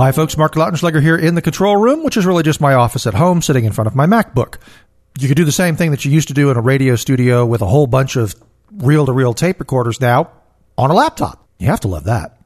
[0.00, 0.38] Hi, folks.
[0.38, 3.42] Mark Lautenschlager here in the control room, which is really just my office at home
[3.42, 4.56] sitting in front of my MacBook.
[5.18, 7.44] You could do the same thing that you used to do in a radio studio
[7.44, 8.34] with a whole bunch of
[8.72, 10.30] reel to reel tape recorders now
[10.78, 11.46] on a laptop.
[11.58, 12.38] You have to love that.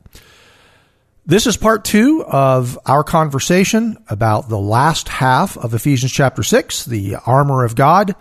[1.26, 6.86] This is part two of our conversation about the last half of Ephesians chapter 6,
[6.86, 8.16] the armor of God.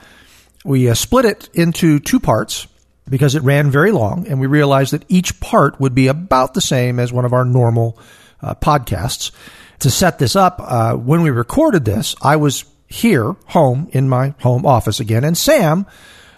[0.64, 2.68] We uh, split it into two parts
[3.10, 6.62] because it ran very long, and we realized that each part would be about the
[6.62, 7.98] same as one of our normal
[8.44, 9.32] uh, podcasts.
[9.80, 14.34] To set this up, uh, when we recorded this, I was here, home, in my
[14.40, 15.86] home office again, and Sam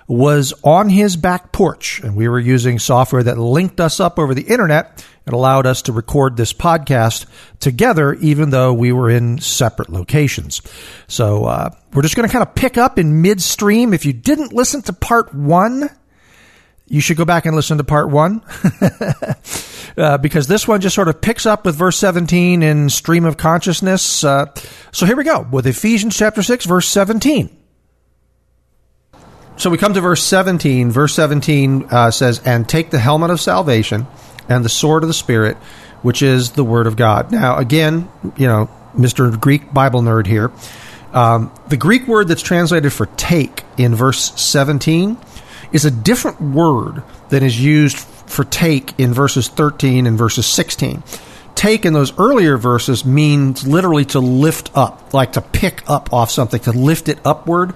[0.07, 4.33] was on his back porch, and we were using software that linked us up over
[4.33, 7.25] the internet and allowed us to record this podcast
[7.59, 10.61] together, even though we were in separate locations.
[11.07, 13.93] So uh, we're just going to kind of pick up in midstream.
[13.93, 15.89] If you didn't listen to part one,
[16.87, 18.41] you should go back and listen to part one.
[19.97, 23.37] uh, because this one just sort of picks up with verse 17 in stream of
[23.37, 24.23] consciousness.
[24.23, 24.45] Uh,
[24.91, 27.55] so here we go with Ephesians chapter 6, verse 17.
[29.57, 30.91] So we come to verse 17.
[30.91, 34.05] Verse 17 uh, says, And take the helmet of salvation
[34.49, 35.57] and the sword of the Spirit,
[36.01, 37.31] which is the Word of God.
[37.31, 39.39] Now, again, you know, Mr.
[39.39, 40.51] Greek Bible nerd here.
[41.13, 45.17] Um, the Greek word that's translated for take in verse 17
[45.71, 51.03] is a different word than is used for take in verses 13 and verses 16.
[51.55, 56.29] Take in those earlier verses means literally to lift up, like to pick up off
[56.29, 57.73] something, to lift it upward.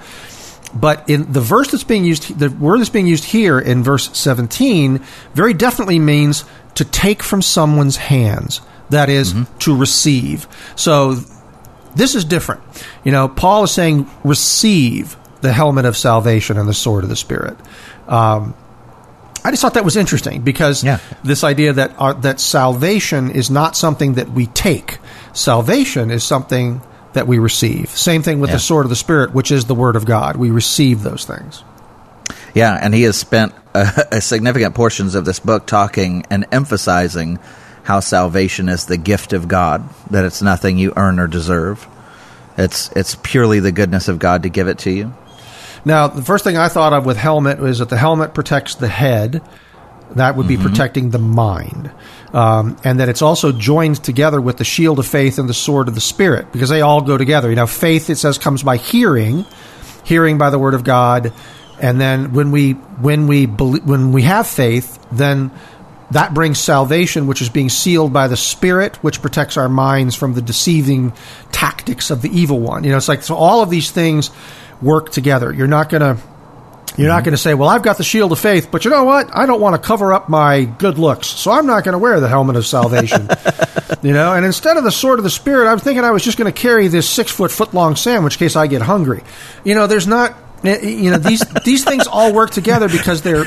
[0.73, 4.15] But in the verse that's being used, the word that's being used here in verse
[4.17, 4.99] 17
[5.33, 6.43] very definitely means
[6.75, 8.61] to take from someone's hands.
[8.89, 9.57] That is, mm-hmm.
[9.59, 10.47] to receive.
[10.75, 11.15] So
[11.95, 12.61] this is different.
[13.03, 17.15] You know, Paul is saying, receive the helmet of salvation and the sword of the
[17.15, 17.57] Spirit.
[18.07, 18.55] Um,
[19.43, 20.99] I just thought that was interesting because yeah.
[21.23, 24.97] this idea that our, that salvation is not something that we take.
[25.33, 26.81] Salvation is something
[27.13, 27.89] that we receive.
[27.89, 28.57] Same thing with yeah.
[28.57, 30.35] the sword of the Spirit, which is the Word of God.
[30.35, 31.63] We receive those things.
[32.53, 37.39] Yeah, and he has spent a, a significant portions of this book talking and emphasizing
[37.83, 41.87] how salvation is the gift of God, that it's nothing you earn or deserve.
[42.57, 45.13] It's it's purely the goodness of God to give it to you.
[45.89, 48.87] Now, the first thing I thought of with helmet is that the helmet protects the
[48.87, 49.41] head.
[50.11, 50.67] That would be mm-hmm.
[50.67, 51.89] protecting the mind.
[52.31, 55.87] Um, and that it's also joined together with the shield of faith and the sword
[55.87, 57.49] of the spirit because they all go together.
[57.49, 59.47] You know, faith, it says, comes by hearing,
[60.03, 61.33] hearing by the word of God.
[61.81, 65.49] And then when we, when we, believe, when we have faith, then
[66.11, 70.35] that brings salvation, which is being sealed by the Spirit, which protects our minds from
[70.35, 71.13] the deceiving
[71.51, 72.83] tactics of the evil one.
[72.83, 74.29] You know, it's like so all of these things
[74.81, 75.53] work together.
[75.53, 76.21] You're not going to
[76.97, 77.15] you're mm-hmm.
[77.15, 79.29] not going to say, "Well, I've got the shield of faith, but you know what?
[79.33, 82.19] I don't want to cover up my good looks, so I'm not going to wear
[82.19, 83.29] the helmet of salvation."
[84.01, 86.37] you know, and instead of the sword of the spirit, I'm thinking I was just
[86.37, 89.23] going to carry this six foot foot long sandwich in case I get hungry.
[89.63, 93.45] You know, there's not Eh, you know these these things all work together because they're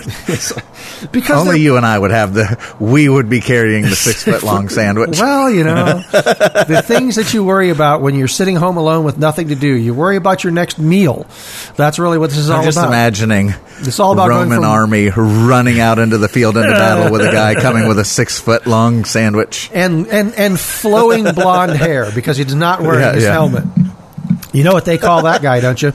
[1.13, 4.25] because only they're, you and I would have the we would be carrying the six
[4.25, 5.19] foot long sandwich.
[5.21, 9.19] Well, you know the things that you worry about when you're sitting home alone with
[9.19, 9.75] nothing to do.
[9.75, 11.27] You worry about your next meal.
[11.77, 12.89] That's really what this is I'm all just about.
[12.89, 17.21] imagining it's all about Roman from, army running out into the field into battle with
[17.21, 22.11] a guy coming with a six foot long sandwich and and and flowing blonde hair
[22.15, 23.33] because he's not wearing yeah, his yeah.
[23.33, 23.65] helmet.
[24.55, 25.93] You know what they call that guy, don't you?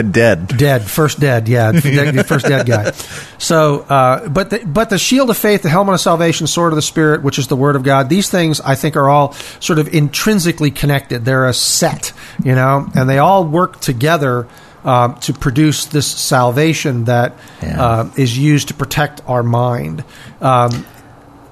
[0.00, 0.48] Dead.
[0.48, 0.82] Dead.
[0.82, 1.48] First dead.
[1.48, 1.72] Yeah.
[2.22, 2.92] first dead guy.
[3.38, 6.76] So, uh, but the, but the shield of faith, the helmet of salvation, sword of
[6.76, 8.08] the spirit, which is the word of God.
[8.08, 11.24] These things I think are all sort of intrinsically connected.
[11.24, 12.12] They're a set,
[12.42, 14.48] you know, and they all work together.
[14.84, 17.80] Uh, to produce this salvation that yeah.
[17.80, 20.02] uh, is used to protect our mind,
[20.40, 20.84] um,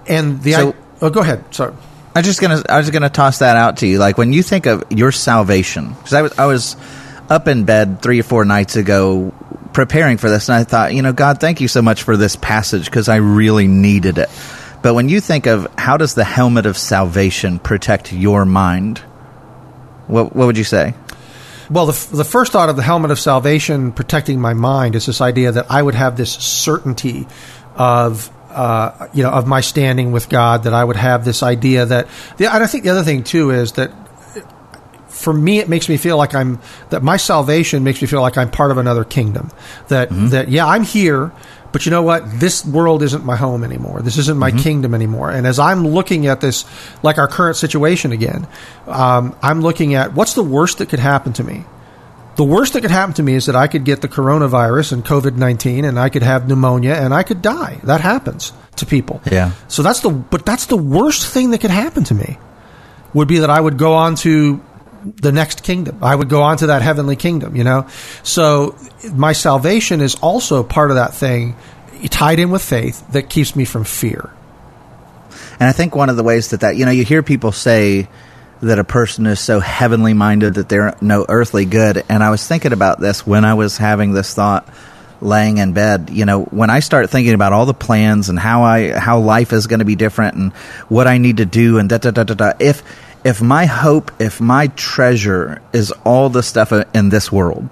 [0.08, 1.44] and the so, I, oh, go ahead.
[1.54, 1.72] Sorry.
[2.14, 3.98] I just gonna I was gonna toss that out to you.
[3.98, 6.76] Like when you think of your salvation, because I was I was
[7.30, 9.32] up in bed three or four nights ago
[9.72, 12.34] preparing for this, and I thought, you know, God, thank you so much for this
[12.34, 14.28] passage because I really needed it.
[14.82, 18.98] But when you think of how does the helmet of salvation protect your mind,
[20.08, 20.94] what, what would you say?
[21.70, 25.20] Well, the, the first thought of the helmet of salvation protecting my mind is this
[25.20, 27.28] idea that I would have this certainty
[27.76, 31.86] of uh, you know, of my standing with God, that I would have this idea
[31.86, 32.08] that.
[32.36, 33.92] The, and I think the other thing too is that
[35.20, 38.38] for me, it makes me feel like I'm that my salvation makes me feel like
[38.38, 39.50] I'm part of another kingdom.
[39.88, 41.32] That that yeah, I'm here,
[41.72, 42.40] but you know what?
[42.40, 44.00] This world isn't my home anymore.
[44.02, 45.30] This isn't my kingdom anymore.
[45.30, 46.64] And as I'm looking at this,
[47.02, 48.46] like our current situation again,
[48.86, 51.64] um, I'm looking at what's the worst that could happen to me.
[52.36, 55.04] The worst that could happen to me is that I could get the coronavirus and
[55.04, 57.80] COVID nineteen, and I could have pneumonia, and I could die.
[57.84, 59.20] That happens to people.
[59.30, 59.52] Yeah.
[59.68, 62.38] So that's the but that's the worst thing that could happen to me.
[63.12, 64.60] Would be that I would go on to
[65.04, 65.98] the next kingdom.
[66.02, 67.56] I would go on to that heavenly kingdom.
[67.56, 67.88] You know.
[68.22, 68.76] So
[69.12, 71.56] my salvation is also part of that thing,
[72.10, 74.30] tied in with faith that keeps me from fear.
[75.58, 78.08] And I think one of the ways that that, you know, you hear people say
[78.62, 82.04] that a person is so heavenly minded that they're no earthly good.
[82.08, 84.68] And I was thinking about this when I was having this thought
[85.20, 86.10] laying in bed.
[86.10, 89.52] You know, when I start thinking about all the plans and how I, how life
[89.52, 90.52] is going to be different and
[90.88, 92.52] what I need to do and da da da da da.
[92.58, 92.82] If,
[93.24, 97.68] if my hope, if my treasure is all the stuff in this world,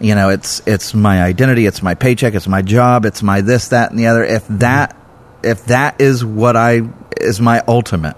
[0.00, 3.68] you know, it's, it's my identity, it's my paycheck, it's my job, it's my this,
[3.68, 4.24] that, and the other.
[4.24, 4.96] If that,
[5.42, 6.82] if that is what I
[7.16, 8.16] is my ultimate,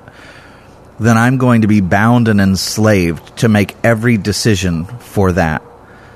[0.99, 5.63] then I'm going to be bound and enslaved to make every decision for that.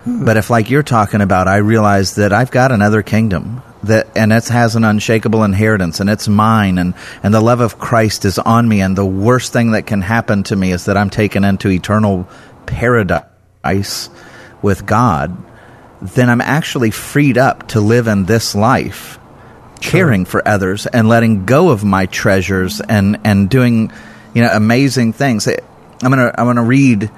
[0.05, 0.25] Hmm.
[0.25, 4.33] But if, like you're talking about, I realize that I've got another kingdom that, and
[4.33, 8.39] it has an unshakable inheritance, and it's mine, and and the love of Christ is
[8.39, 11.45] on me, and the worst thing that can happen to me is that I'm taken
[11.45, 12.29] into eternal
[12.67, 14.11] paradise
[14.63, 15.37] with God.
[16.03, 19.19] Then I'm actually freed up to live in this life
[19.81, 23.93] caring for others and letting go of my treasures and and doing
[24.33, 25.57] you know amazing things i'm
[26.01, 27.11] gonna i'm gonna read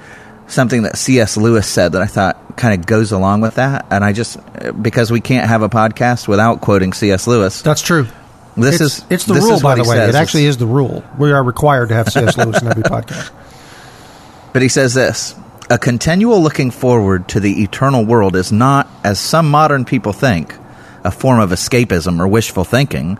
[0.47, 4.03] something that cs lewis said that i thought kind of goes along with that and
[4.03, 4.37] i just
[4.81, 8.07] because we can't have a podcast without quoting cs lewis That's true.
[8.55, 9.97] this it's, is it's the rule, by the way.
[9.97, 10.15] says.
[10.15, 11.03] It actually is the rule.
[11.19, 12.37] We are required to have C.S.
[12.39, 13.31] Lewis in every podcast.
[14.51, 15.35] But he says this
[15.69, 20.55] a continual looking forward to the eternal world is not, as some modern people think,
[21.03, 23.19] a form of escapism or wishful thinking,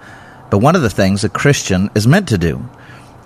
[0.49, 2.67] but one of the things a Christian is meant to do.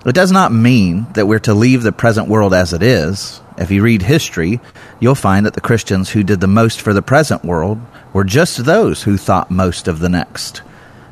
[0.04, 3.40] It does not mean that we're to leave the present world as it is.
[3.56, 4.58] If you read history,
[4.98, 7.80] you'll find that the Christians who did the most for the present world
[8.12, 10.62] were just those who thought most of the next.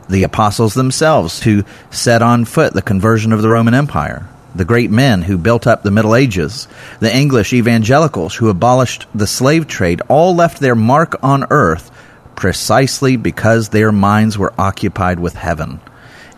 [0.09, 4.27] The apostles themselves who set on foot the conversion of the Roman Empire,
[4.57, 6.67] the great men who built up the Middle Ages,
[6.99, 11.93] the English evangelicals who abolished the slave trade, all left their mark on earth
[12.35, 15.79] precisely because their minds were occupied with heaven.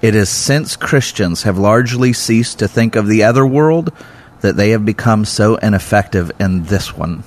[0.02, 3.92] It is since Christians have largely ceased to think of the other world
[4.40, 7.22] that they have become so ineffective in this one.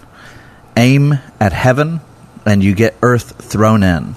[0.75, 2.01] Aim at heaven,
[2.45, 4.16] and you get earth thrown in.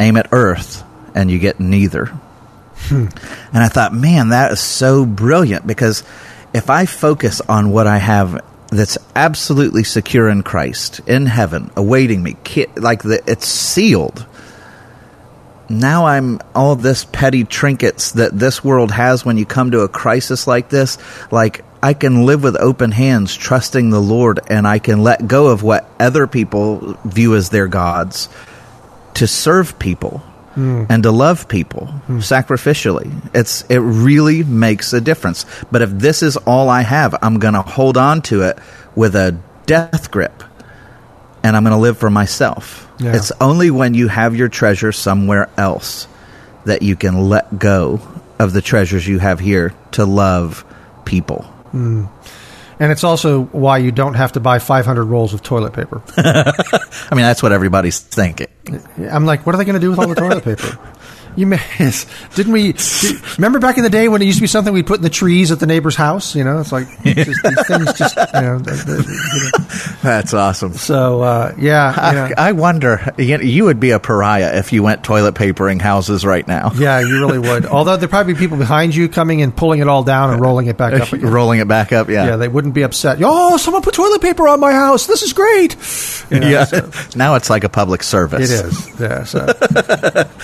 [0.00, 0.82] Aim at earth,
[1.14, 2.06] and you get neither.
[2.88, 3.06] Hmm.
[3.52, 6.02] And I thought, man, that is so brilliant because
[6.52, 12.22] if I focus on what I have that's absolutely secure in Christ, in heaven, awaiting
[12.22, 12.36] me,
[12.76, 14.26] like the, it's sealed.
[15.68, 19.88] Now I'm all this petty trinkets that this world has when you come to a
[19.88, 20.98] crisis like this.
[21.30, 25.48] Like I can live with open hands, trusting the Lord, and I can let go
[25.48, 28.28] of what other people view as their gods
[29.14, 30.18] to serve people
[30.54, 30.84] hmm.
[30.88, 32.18] and to love people hmm.
[32.18, 33.12] sacrificially.
[33.34, 35.46] It's it really makes a difference.
[35.72, 38.58] But if this is all I have, I'm going to hold on to it
[38.94, 40.42] with a death grip
[41.42, 42.85] and I'm going to live for myself.
[42.98, 43.16] Yeah.
[43.16, 46.08] It's only when you have your treasure somewhere else
[46.64, 48.00] that you can let go
[48.38, 50.64] of the treasures you have here to love
[51.04, 51.42] people.
[51.70, 52.06] Hmm.
[52.78, 56.02] And it's also why you don't have to buy 500 rolls of toilet paper.
[56.18, 58.48] I mean, that's what everybody's thinking.
[58.98, 60.78] I'm like, what are they going to do with all the toilet paper?
[61.36, 61.60] You may,
[62.34, 62.72] didn't we?
[62.72, 65.02] did- remember back in the day when it used to be something we put in
[65.02, 66.34] the trees at the neighbor's house?
[66.34, 68.58] You know, it's like it's just, these things just you know.
[68.58, 69.58] they- they- you know.
[70.02, 70.72] That's awesome.
[70.74, 74.72] So uh, yeah, you know, I, I wonder, you you would be a pariah if
[74.72, 76.70] you went toilet papering houses right now.
[76.76, 77.66] yeah, you really would.
[77.76, 80.66] Although there'd probably be people behind you coming and pulling it all down and rolling
[80.68, 81.30] it back up again.
[81.30, 82.26] Rolling it back up, yeah.
[82.26, 83.18] Yeah, they wouldn't be upset.
[83.22, 85.06] Oh, someone put toilet paper on my house.
[85.06, 85.76] This is great.
[86.30, 86.64] You know, Yeah.
[86.64, 88.50] so- now it's like a public service.
[88.50, 89.00] It is.
[89.00, 89.24] Yeah.
[89.24, 89.46] So,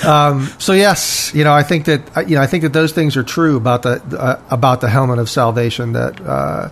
[0.09, 2.93] um, so yes, you know, I think that uh, you know, I think that those
[2.93, 5.93] things are true about the uh, about the helmet of salvation.
[5.93, 6.71] That uh,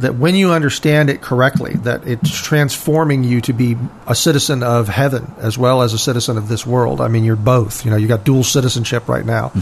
[0.00, 3.76] that when you understand it correctly, that it's transforming you to be
[4.06, 7.00] a citizen of heaven as well as a citizen of this world.
[7.00, 7.84] I mean, you're both.
[7.84, 9.52] You know, you got dual citizenship right now.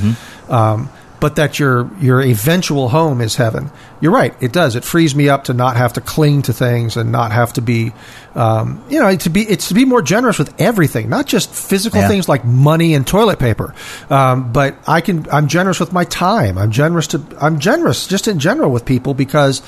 [0.48, 0.88] Um,
[1.20, 3.70] but that your your eventual home is heaven.
[4.00, 4.34] You're right.
[4.40, 4.76] It does.
[4.76, 7.60] It frees me up to not have to cling to things and not have to
[7.60, 7.92] be,
[8.34, 12.00] um, you know, to be it's to be more generous with everything, not just physical
[12.00, 12.08] Yeah.
[12.08, 13.74] things like money and toilet paper,
[14.10, 15.26] um, but I can.
[15.32, 16.56] I'm generous with my time.
[16.58, 17.22] I'm generous to.
[17.40, 19.62] I'm generous just in general with people because.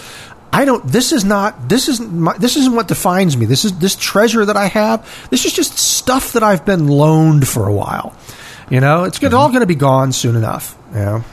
[0.52, 0.84] I don't.
[0.84, 1.68] This is not.
[1.68, 2.12] This isn't.
[2.12, 3.46] My, this isn't what defines me.
[3.46, 5.28] This is this treasure that I have.
[5.30, 8.16] This is just stuff that I've been loaned for a while.
[8.68, 10.76] You know, it's good, all going to be gone soon enough.
[10.92, 11.24] You know,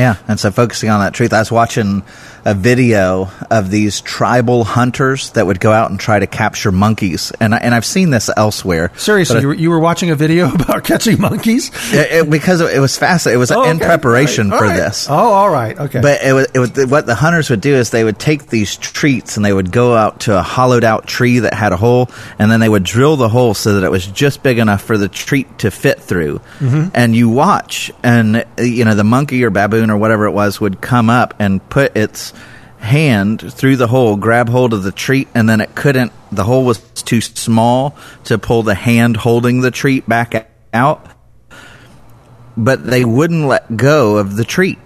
[0.00, 2.02] Yeah, and so focusing on that truth, I was watching
[2.44, 7.32] a video of these tribal hunters that would go out and try to capture monkeys,
[7.40, 8.92] and I, and I've seen this elsewhere.
[8.96, 12.80] seriously, you were, you were watching a video about catching monkeys it, it- because it
[12.80, 13.36] was fascinating.
[13.36, 13.86] It was Oh, in okay.
[13.86, 14.76] preparation All for right.
[14.76, 15.08] this.
[15.10, 15.78] Oh, all right.
[15.78, 16.00] Okay.
[16.00, 18.76] But it was, it was what the hunters would do is they would take these
[18.76, 22.08] treats and they would go out to a hollowed out tree that had a hole,
[22.38, 24.96] and then they would drill the hole so that it was just big enough for
[24.96, 26.38] the treat to fit through.
[26.60, 26.90] Mm-hmm.
[26.94, 30.80] And you watch, and you know the monkey or baboon or whatever it was would
[30.80, 32.29] come up and put its
[32.80, 36.12] hand through the hole, grab hold of the treat, and then it couldn't.
[36.32, 41.06] The hole was too small to pull the hand holding the treat back out
[42.56, 44.78] but they wouldn't let go of the treat.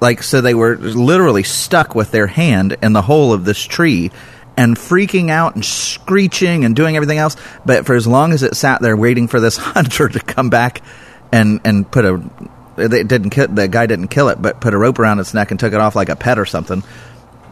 [0.00, 4.10] Like, so they were literally stuck with their hand in the hole of this tree
[4.56, 7.36] and freaking out and screeching and doing everything else.
[7.66, 10.82] But for as long as it sat there waiting for this hunter to come back
[11.32, 12.22] and, and put a,
[12.76, 15.50] they didn't kill, the guy didn't kill it, but put a rope around its neck
[15.50, 16.82] and took it off like a pet or something.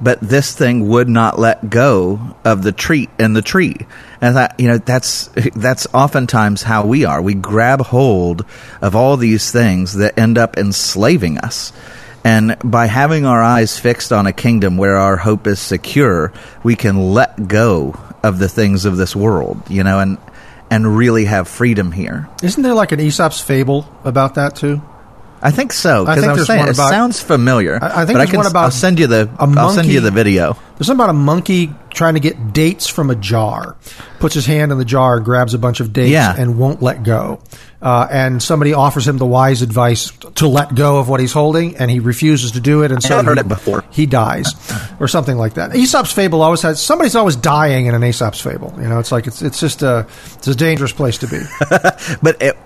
[0.00, 3.76] But this thing would not let go of the treat and the tree.
[4.20, 7.20] And thought, you know, that's, that's oftentimes how we are.
[7.20, 8.44] We grab hold
[8.80, 11.72] of all these things that end up enslaving us.
[12.24, 16.76] And by having our eyes fixed on a kingdom where our hope is secure, we
[16.76, 20.18] can let go of the things of this world, you know, and,
[20.70, 22.28] and really have freedom here.
[22.42, 24.82] Isn't there like an Aesop's fable about that too?
[25.40, 27.78] I think so because think I, was saying it about- sounds familiar.
[27.82, 29.70] I- I think but there's I can, one about I'll send you the a I'll
[29.70, 30.56] send you the video.
[30.76, 33.76] There's something about a monkey trying to get dates from a jar,
[34.20, 36.32] puts his hand in the jar, grabs a bunch of dates, Yeah.
[36.38, 37.40] and won't let go.
[37.82, 41.76] Uh, and somebody offers him the wise advice to let go of what he's holding,
[41.78, 43.84] and he refuses to do it, and so heard he, it before.
[43.90, 44.52] he dies,
[45.00, 45.74] or something like that.
[45.74, 48.72] Aesop's fable always has somebody's always dying in an Aesop's fable.
[48.80, 51.40] You know, it's like it's it's just a it's a dangerous place to be.
[52.22, 52.56] But it,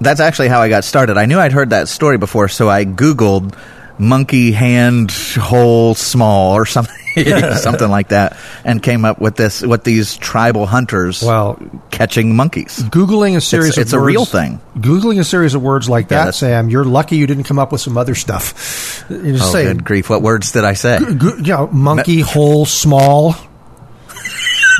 [0.00, 1.16] that's actually how I got started.
[1.16, 3.56] I knew I'd heard that story before, so I Googled
[3.98, 6.94] monkey hand hole small or something,
[7.56, 11.58] something like that, and came up with this, with these tribal hunters Well,
[11.90, 12.78] catching monkeys.
[12.90, 14.60] Googling a series It's- of it's a real thing.
[14.76, 17.72] Googling a series of words like Yeah, that, Sam, you're lucky you didn't come up
[17.72, 19.04] with some other stuff.
[19.10, 20.10] You just Oh, say, good grief!
[20.10, 20.98] What words did I say?
[20.98, 23.36] go- you know, monkey hole small.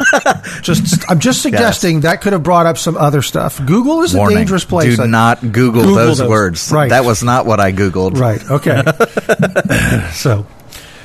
[0.62, 3.64] just, I'm just suggesting that could have brought up some other stuff.
[3.64, 4.36] Google is Warning.
[4.36, 4.96] a dangerous place.
[4.96, 6.28] Do I- not Google, Google those, those.
[6.28, 6.72] words.
[6.72, 6.90] Right.
[6.90, 8.18] That was not what I Googled.
[8.18, 8.42] Right.
[8.50, 8.82] Okay.
[10.12, 10.46] so,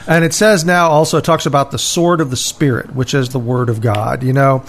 [0.08, 3.30] and it says now also it talks about the sword of the spirit, which is
[3.30, 4.24] the word of God.
[4.24, 4.64] You know,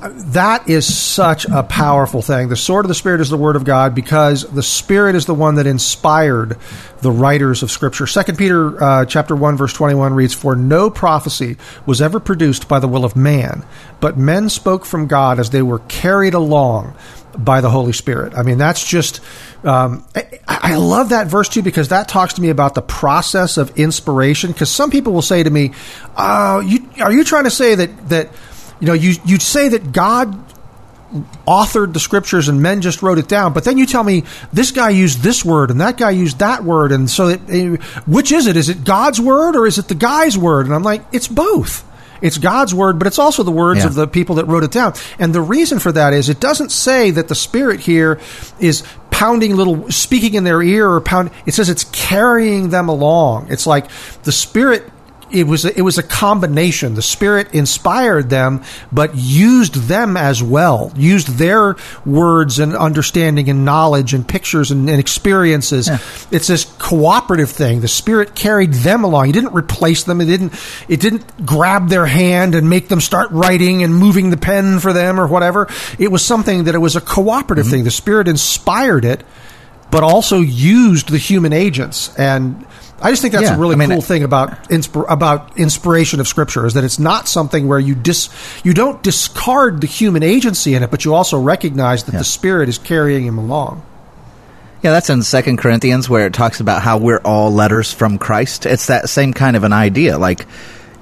[0.00, 2.48] that is such a powerful thing.
[2.48, 5.34] The sword of the spirit is the word of God because the spirit is the
[5.34, 6.58] one that inspired
[7.00, 8.06] the writers of scripture.
[8.06, 12.78] Second Peter uh, chapter 1 verse 21 reads for no prophecy was ever produced by
[12.78, 13.64] the will of man,
[14.00, 16.94] but men spoke from God as they were carried along
[17.38, 18.34] by the Holy Spirit.
[18.34, 19.20] I mean, that's just.
[19.64, 23.56] Um, I, I love that verse too because that talks to me about the process
[23.56, 24.52] of inspiration.
[24.52, 25.72] Because some people will say to me,
[26.16, 28.30] "Oh, you are you trying to say that that
[28.80, 30.38] you know you you say that God
[31.46, 34.72] authored the scriptures and men just wrote it down, but then you tell me this
[34.72, 38.32] guy used this word and that guy used that word, and so it, eh, which
[38.32, 38.56] is it?
[38.56, 41.84] Is it God's word or is it the guy's word?" And I'm like, "It's both."
[42.22, 43.88] It's God's word, but it's also the words Yeah.
[43.88, 44.94] of the people that wrote it down.
[45.18, 48.18] And the reason for that is it doesn't say that the Spirit here
[48.58, 51.30] is pounding little, speaking in their ear or pound.
[51.44, 53.48] It says it's carrying them along.
[53.50, 53.86] It's like
[54.22, 54.90] the Spirit.
[55.30, 56.94] It was a, it was a combination.
[56.94, 60.92] The Spirit inspired them, but used them as well.
[60.96, 65.88] Used their words and understanding and knowledge and pictures and, and experiences.
[66.30, 67.80] It's this cooperative thing.
[67.80, 69.26] The Spirit carried them along.
[69.26, 70.20] He didn't replace them.
[70.20, 70.54] It didn't.
[70.88, 74.92] It didn't grab their hand and make them start writing and moving the pen for
[74.92, 75.68] them or whatever.
[75.98, 77.72] It was something that it was a cooperative mm-hmm.
[77.72, 77.84] thing.
[77.84, 79.24] The Spirit inspired it,
[79.90, 82.16] but also used the human agents.
[82.16, 82.64] And
[83.00, 85.58] I just think that's Yeah, a really I mean, cool it- thing about insp- about
[85.58, 88.30] inspiration of Scripture is that it's not something where you dis
[88.64, 92.68] you don't discard the human agency in it, but you also recognize that the Spirit
[92.70, 93.82] is carrying him along.
[94.82, 98.66] Yeah, that's in Second Corinthians where it talks about how we're all letters from Christ.
[98.66, 100.16] It's that same kind of an idea.
[100.16, 100.46] Like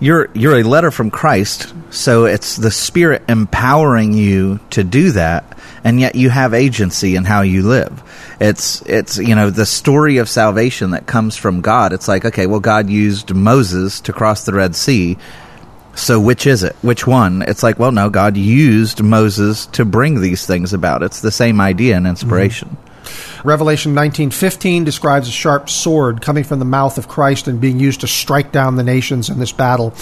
[0.04, 5.58] you're you're a letter from Christ, so it's the Spirit empowering you to do that,
[5.82, 8.02] and yet you have agency in how you live.
[8.38, 11.94] It's it's you know the story of salvation that comes from God.
[11.94, 15.16] It's like okay, well, God used Moses to cross the Red Sea.
[15.94, 16.76] So which is it?
[16.82, 17.40] Which one?
[17.40, 21.02] It's like, well, no, God used Moses to bring these things about.
[21.02, 22.68] It's the same idea and inspiration.
[22.68, 22.83] Mm-hmm.
[23.44, 28.00] Revelation 19:15 describes a sharp sword coming from the mouth of Christ and being used
[28.00, 29.94] to strike down the nations in this battle.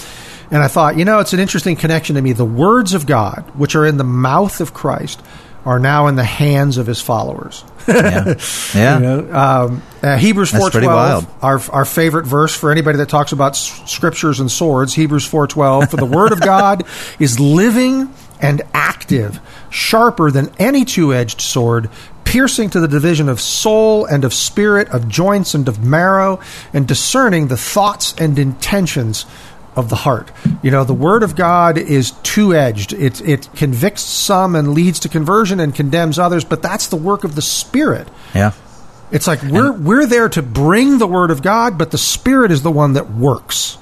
[0.49, 2.31] And I thought, you know, it's an interesting connection to me.
[2.33, 5.21] The words of God, which are in the mouth of Christ,
[5.65, 7.63] are now in the hands of his followers.
[7.87, 8.35] yeah,
[8.75, 8.95] yeah.
[8.95, 13.31] You know, um, uh, Hebrews four twelve, our our favorite verse for anybody that talks
[13.33, 14.93] about s- scriptures and swords.
[14.93, 15.89] Hebrews four twelve.
[15.89, 16.83] For the word of God
[17.19, 21.89] is living and active, sharper than any two edged sword,
[22.25, 26.39] piercing to the division of soul and of spirit, of joints and of marrow,
[26.73, 29.25] and discerning the thoughts and intentions
[29.75, 30.31] of the heart.
[30.61, 32.93] You know, the word of God is two edged.
[32.93, 37.23] It it convicts some and leads to conversion and condemns others, but that's the work
[37.23, 38.07] of the Spirit.
[38.33, 38.51] Yeah.
[39.11, 42.51] It's like we're and, we're there to bring the word of God, but the Spirit
[42.51, 43.77] is the one that works.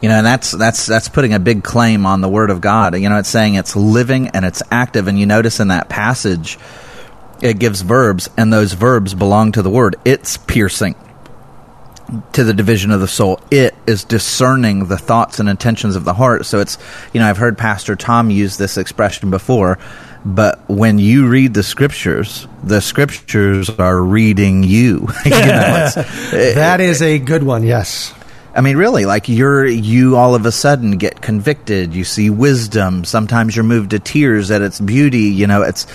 [0.00, 2.96] You know, and that's that's that's putting a big claim on the word of God.
[2.98, 6.58] You know, it's saying it's living and it's active, and you notice in that passage
[7.42, 9.96] it gives verbs, and those verbs belong to the word.
[10.04, 10.94] It's piercing
[12.32, 13.40] to the division of the soul.
[13.50, 16.46] It is discerning the thoughts and intentions of the heart.
[16.46, 16.78] So it's,
[17.12, 19.78] you know, I've heard Pastor Tom use this expression before,
[20.24, 25.08] but when you read the scriptures, the scriptures are reading you.
[25.24, 25.90] you know,
[26.32, 28.14] that is a good one, yes.
[28.56, 31.92] I mean, really, like you're you all of a sudden get convicted.
[31.92, 33.04] You see wisdom.
[33.04, 35.24] Sometimes you're moved to tears at its beauty.
[35.24, 35.86] You know, it's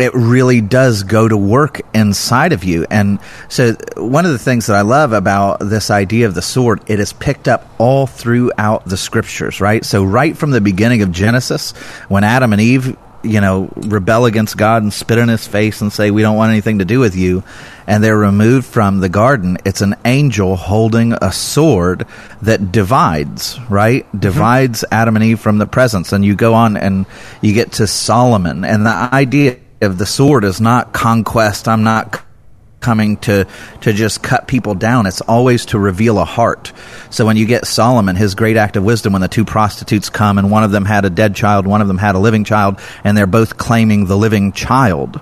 [0.00, 2.86] it really does go to work inside of you.
[2.90, 6.82] And so, one of the things that I love about this idea of the sword,
[6.86, 9.84] it is picked up all throughout the scriptures, right?
[9.84, 11.72] So, right from the beginning of Genesis,
[12.08, 15.92] when Adam and Eve, you know, rebel against God and spit in his face and
[15.92, 17.42] say, We don't want anything to do with you,
[17.86, 22.06] and they're removed from the garden, it's an angel holding a sword
[22.42, 24.06] that divides, right?
[24.06, 24.18] Mm-hmm.
[24.18, 26.12] Divides Adam and Eve from the presence.
[26.12, 27.06] And you go on and
[27.42, 31.68] you get to Solomon, and the idea of the sword is not conquest.
[31.68, 32.22] I'm not
[32.80, 33.46] coming to
[33.82, 35.06] to just cut people down.
[35.06, 36.72] It's always to reveal a heart.
[37.10, 40.38] So when you get Solomon, his great act of wisdom, when the two prostitutes come
[40.38, 42.80] and one of them had a dead child, one of them had a living child,
[43.04, 45.16] and they're both claiming the living child.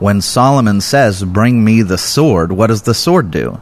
[0.00, 3.60] When Solomon says, "Bring me the sword," what does the sword do?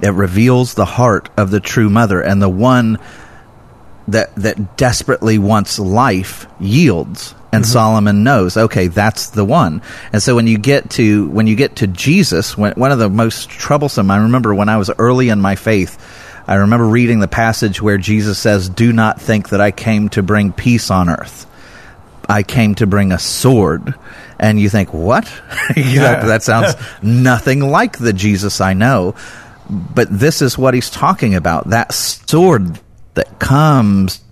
[0.00, 2.98] It reveals the heart of the true mother, and the one
[4.08, 7.72] that that desperately wants life yields and mm-hmm.
[7.72, 9.82] Solomon knows okay that's the one.
[10.12, 13.08] And so when you get to when you get to Jesus when, one of the
[13.08, 15.98] most troublesome I remember when I was early in my faith
[16.46, 20.22] I remember reading the passage where Jesus says do not think that I came to
[20.22, 21.46] bring peace on earth.
[22.28, 23.94] I came to bring a sword.
[24.38, 25.24] And you think what?
[25.74, 29.14] That sounds nothing like the Jesus I know.
[29.70, 32.78] But this is what he's talking about that sword
[33.14, 34.22] that comes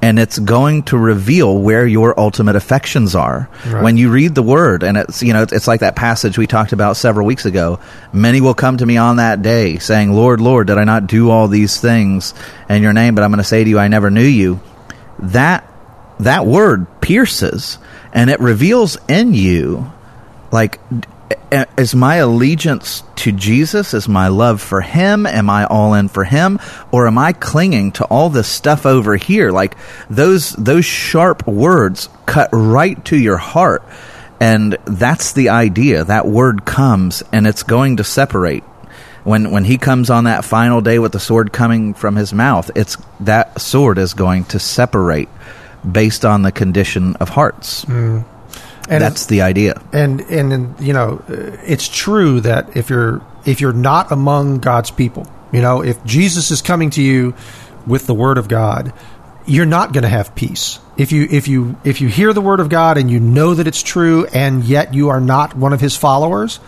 [0.00, 3.48] and it's going to reveal where your ultimate affections are.
[3.66, 3.82] Right.
[3.82, 6.72] when you read the word and it's you know it's like that passage we talked
[6.72, 7.80] about several weeks ago.
[8.12, 11.30] Many will come to me on that day saying lord lord did i not do
[11.30, 12.34] all these things
[12.68, 13.14] in your name?
[13.14, 14.60] But i'm going to say to you i never knew you.
[15.18, 15.68] That
[16.20, 17.78] that word pierces
[18.12, 19.90] and it reveals in you
[20.50, 20.80] like
[21.76, 23.94] is my allegiance to Jesus?
[23.94, 25.26] Is my love for Him?
[25.26, 26.58] Am I all in for Him,
[26.92, 29.50] or am I clinging to all this stuff over here?
[29.50, 29.76] Like
[30.10, 33.82] those those sharp words cut right to your heart,
[34.40, 36.04] and that's the idea.
[36.04, 38.64] That word comes, and it's going to separate.
[39.24, 42.70] When when He comes on that final day with the sword coming from His mouth,
[42.74, 45.28] it's that sword is going to separate
[45.90, 47.84] based on the condition of hearts.
[47.84, 48.24] Mm.
[48.88, 49.80] And that's the idea.
[49.92, 54.90] And, and and you know, it's true that if you're if you're not among God's
[54.90, 57.34] people, you know, if Jesus is coming to you
[57.86, 58.92] with the word of God,
[59.46, 60.78] you're not going to have peace.
[60.96, 63.66] If you if you if you hear the word of God and you know that
[63.66, 66.60] it's true and yet you are not one of his followers,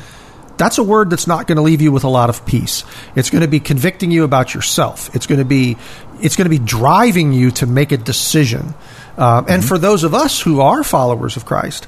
[0.56, 2.84] that's a word that's not going to leave you with a lot of peace.
[3.16, 5.14] It's going to be convicting you about yourself.
[5.14, 5.76] It's going to be
[6.20, 8.74] it's going to be driving you to make a decision.
[9.16, 9.50] Uh, mm-hmm.
[9.50, 11.86] And for those of us who are followers of Christ,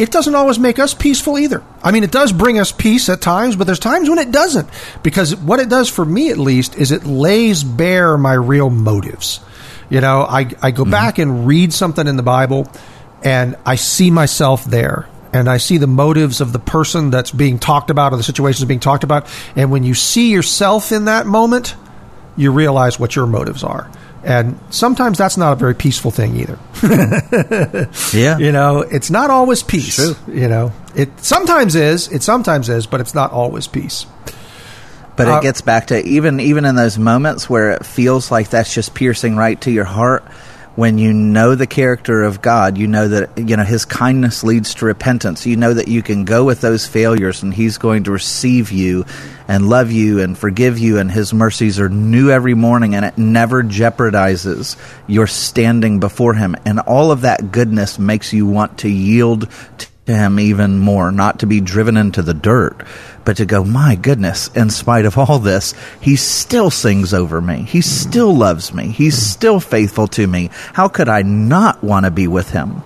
[0.00, 1.62] it doesn't always make us peaceful either.
[1.82, 4.66] I mean, it does bring us peace at times, but there's times when it doesn't.
[5.02, 9.40] Because what it does for me, at least, is it lays bare my real motives.
[9.90, 10.90] You know, I, I go mm-hmm.
[10.90, 12.66] back and read something in the Bible,
[13.22, 15.06] and I see myself there.
[15.34, 18.64] And I see the motives of the person that's being talked about or the situation
[18.64, 19.28] is being talked about.
[19.54, 21.76] And when you see yourself in that moment,
[22.36, 23.90] you realize what your motives are.
[24.22, 26.58] And sometimes that's not a very peaceful thing either.
[28.12, 28.36] yeah.
[28.38, 29.96] You know, it's not always peace.
[29.96, 30.14] True.
[30.34, 34.04] You know, it sometimes is, it sometimes is, but it's not always peace.
[35.16, 38.50] But Uh, it gets back to even even in those moments where it feels like
[38.50, 40.24] that's just piercing right to your heart.
[40.80, 44.76] When you know the character of God, you know that you know His kindness leads
[44.76, 45.44] to repentance.
[45.44, 49.04] You know that you can go with those failures, and He's going to receive you,
[49.46, 53.18] and love you, and forgive you, and His mercies are new every morning, and it
[53.18, 56.56] never jeopardizes your standing before Him.
[56.64, 61.12] And all of that goodness makes you want to yield to To him even more,
[61.12, 62.84] not to be driven into the dirt,
[63.24, 67.62] but to go, my goodness, in spite of all this, he still sings over me.
[67.62, 68.88] He still loves me.
[68.88, 70.50] He's still faithful to me.
[70.72, 72.82] How could I not want to be with him?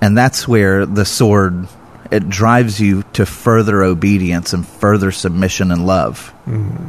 [0.00, 1.68] And that's where the sword
[2.10, 6.34] it drives you to further obedience and further submission and love.
[6.46, 6.88] Mm-hmm.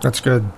[0.00, 0.48] That's good.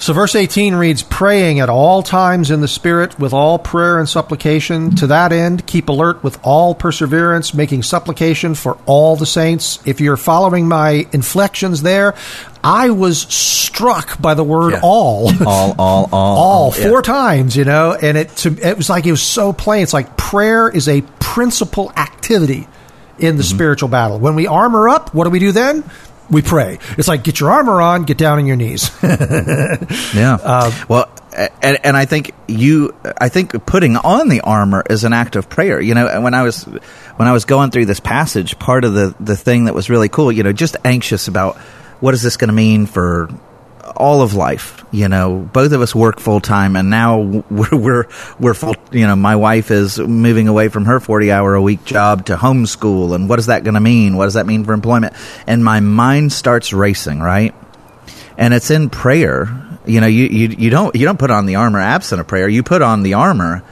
[0.00, 4.08] So, verse 18 reads, Praying at all times in the Spirit with all prayer and
[4.08, 4.94] supplication.
[4.96, 9.80] To that end, keep alert with all perseverance, making supplication for all the saints.
[9.84, 12.14] If you're following my inflections there,
[12.62, 14.80] I was struck by the word Yeah.
[14.82, 15.30] all.
[15.46, 16.88] All, all, all, all yeah.
[16.88, 19.82] four times, you know, and it to, it was like it was so plain.
[19.82, 22.68] It's like prayer is a principal activity
[23.18, 23.54] in the mm-hmm.
[23.54, 24.18] spiritual battle.
[24.18, 25.84] When we armor up, what do we do then?
[26.30, 26.78] We pray.
[26.98, 28.90] It's like get your armor on, get down on your knees.
[30.14, 30.34] Yeah.
[30.34, 31.10] Um, well,
[31.62, 35.48] and, and I think you, I think putting on the armor is an act of
[35.48, 35.80] prayer.
[35.80, 38.94] You know, and when I was when I was going through this passage, part of
[38.94, 41.56] the the thing that was really cool, you know, just anxious about
[42.00, 43.28] what is this going to mean for
[43.96, 44.84] all of life.
[44.90, 48.74] You know, both of us work full time, and now we're we're we're full.
[48.90, 52.36] You know, my wife is moving away from her forty hour a week job to
[52.36, 54.16] homeschool, and what is that going to mean?
[54.16, 55.14] What does that mean for employment?
[55.46, 57.54] And my mind starts racing, right?
[58.38, 59.48] and it's in prayer.
[59.84, 62.48] You know, you, you you don't you don't put on the armor absent of prayer.
[62.48, 63.62] You put on the armor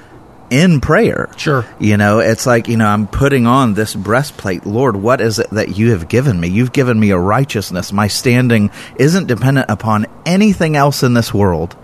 [0.51, 1.29] in prayer.
[1.37, 1.65] Sure.
[1.79, 4.67] You know, it's like you know I'm putting on this breastplate.
[4.67, 6.49] Lord, what is it that you have given me?
[6.49, 7.93] You've given me a righteousness.
[7.93, 11.77] My standing isn't dependent upon anything else in this world.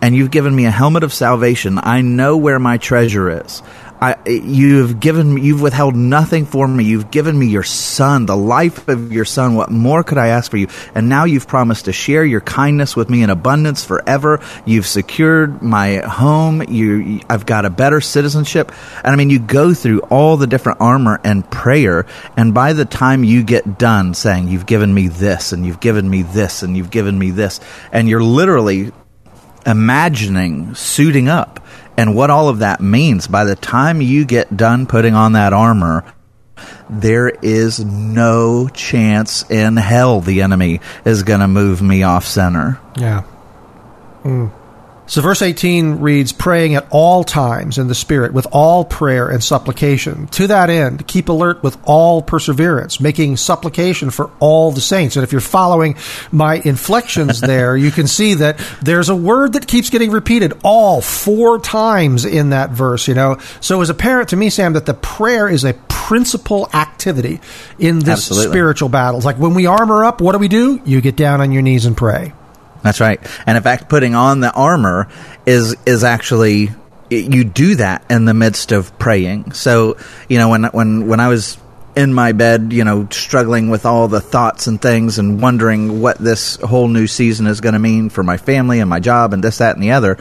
[0.00, 1.78] And you've given me a helmet of salvation.
[1.80, 3.62] I know where my treasure is.
[4.02, 6.82] I, you've given you've withheld nothing for me.
[6.82, 9.54] You've given me your son, the life of your son.
[9.54, 10.66] What more could I ask for you?
[10.92, 14.40] And now you've promised to share your kindness with me in abundance forever.
[14.66, 16.64] You've secured my home.
[16.68, 18.72] You, I've got a better citizenship.
[19.04, 22.04] And I mean, you go through all the different armor and prayer.
[22.36, 26.10] And by the time you get done saying, you've given me this and you've given
[26.10, 27.60] me this and you've given me this,
[27.92, 28.90] and you're literally
[29.64, 31.64] imagining suiting up
[31.96, 35.52] and what all of that means by the time you get done putting on that
[35.52, 36.04] armor
[36.88, 42.78] there is no chance in hell the enemy is going to move me off center
[42.96, 43.24] Yeah.
[44.22, 44.52] Mm.
[45.06, 49.42] So, verse 18 reads, Praying at all times in the Spirit with all prayer and
[49.42, 50.28] supplication.
[50.28, 55.16] To that end, keep alert with all perseverance, making supplication for all the saints.
[55.16, 55.96] And if you're following
[56.30, 61.00] my inflections there, you can see that there's a word that keeps getting repeated all
[61.00, 63.38] four times in that verse, you know.
[63.60, 67.40] So, it was apparent to me, Sam, that the prayer is a principal activity
[67.78, 68.52] in this Absolutely.
[68.52, 69.18] spiritual battle.
[69.18, 70.80] It's like when we armor up, what do we do?
[70.84, 72.32] You get down on your knees and pray.
[72.82, 73.20] That's right.
[73.46, 75.08] And in fact, putting on the armor
[75.46, 76.70] is is actually
[77.10, 79.52] you do that in the midst of praying.
[79.52, 79.96] So
[80.28, 81.58] you know when when when I was
[81.94, 86.18] in my bed, you know, struggling with all the thoughts and things and wondering what
[86.18, 89.44] this whole new season is going to mean for my family and my job and
[89.44, 90.16] this, that, and the other.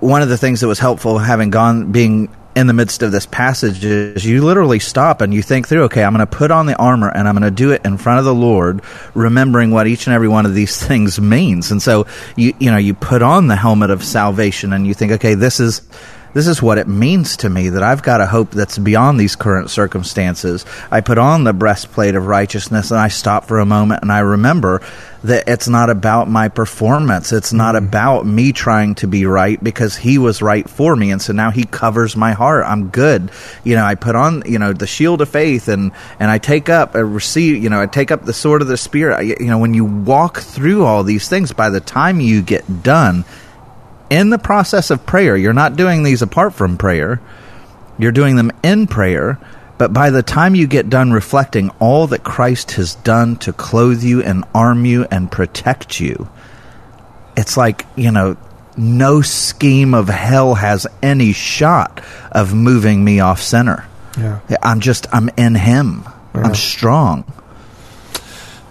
[0.00, 3.24] One of the things that was helpful having gone, being in the midst of this
[3.24, 6.66] passage is you literally stop and you think through, okay, I'm going to put on
[6.66, 8.82] the armor and I'm going to do it in front of the Lord,
[9.14, 11.70] remembering what each and every one of these things means.
[11.70, 15.12] And so you, you know, you put on the helmet of salvation and you think,
[15.12, 15.82] okay, this is,
[16.34, 19.36] this is what it means to me that I've got a hope that's beyond these
[19.36, 20.64] current circumstances.
[20.90, 24.20] I put on the breastplate of righteousness and I stop for a moment and I
[24.20, 24.82] remember
[25.24, 27.32] that it's not about my performance.
[27.32, 27.86] It's not mm-hmm.
[27.86, 31.10] about me trying to be right because he was right for me.
[31.10, 32.64] And so now he covers my heart.
[32.66, 33.30] I'm good.
[33.64, 36.68] You know, I put on, you know, the shield of faith and, and I take
[36.68, 39.16] up, I receive, you know, I take up the sword of the spirit.
[39.16, 42.82] I, you know, when you walk through all these things, by the time you get
[42.82, 43.24] done,
[44.10, 47.20] in the process of prayer, you're not doing these apart from prayer,
[47.98, 49.38] you're doing them in prayer.
[49.76, 54.02] But by the time you get done reflecting all that Christ has done to clothe
[54.02, 56.28] you and arm you and protect you,
[57.36, 58.36] it's like, you know,
[58.76, 63.86] no scheme of hell has any shot of moving me off center.
[64.16, 64.40] Yeah.
[64.62, 66.02] I'm just, I'm in Him.
[66.34, 66.42] Yeah.
[66.42, 67.24] I'm strong.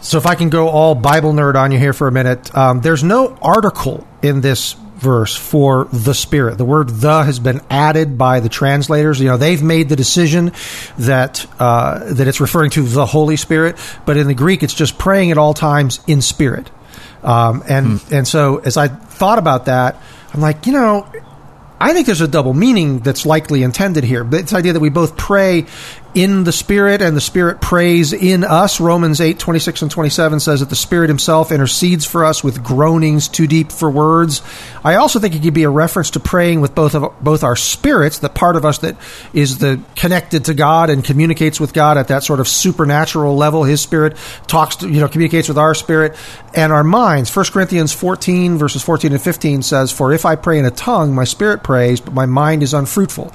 [0.02, 2.82] So if I can go all Bible nerd on you here for a minute, um,
[2.82, 6.58] there's no article in this verse for the Spirit.
[6.58, 9.20] The word "the" has been added by the translators.
[9.20, 10.52] You know, they've made the decision
[10.98, 14.98] that uh, that it's referring to the Holy Spirit, but in the Greek, it's just
[14.98, 16.70] praying at all times in spirit.
[17.24, 18.14] Um, and hmm.
[18.14, 20.02] and so as I thought about that,
[20.34, 21.12] I'm like, you know,
[21.80, 24.24] I think there's a double meaning that's likely intended here.
[24.24, 25.66] But it's the idea that we both pray
[26.18, 28.80] in the Spirit and the Spirit prays in us.
[28.80, 33.28] Romans 8, 26 and 27 says that the Spirit Himself intercedes for us with groanings
[33.28, 34.42] too deep for words.
[34.84, 37.56] I also think it could be a reference to praying with both of both our
[37.56, 38.98] spirits, the part of us that
[39.32, 43.64] is the connected to God and communicates with God at that sort of supernatural level.
[43.64, 46.16] His Spirit talks to, you know, communicates with our spirit
[46.56, 47.36] and our minds.
[47.36, 51.14] 1 Corinthians 14, verses 14 and 15 says, For if I pray in a tongue,
[51.14, 53.26] my spirit prays, but my mind is unfruitful.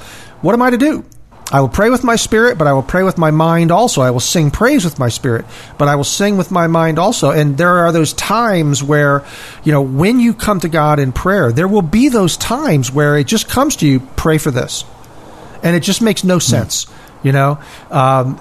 [0.41, 1.05] What am I to do?
[1.53, 4.01] I will pray with my spirit, but I will pray with my mind also.
[4.01, 5.45] I will sing praise with my spirit,
[5.77, 7.31] but I will sing with my mind also.
[7.31, 9.23] And there are those times where,
[9.63, 13.19] you know, when you come to God in prayer, there will be those times where
[13.19, 14.85] it just comes to you, pray for this.
[15.63, 16.87] And it just makes no sense,
[17.23, 17.61] you know?
[17.91, 18.41] Um,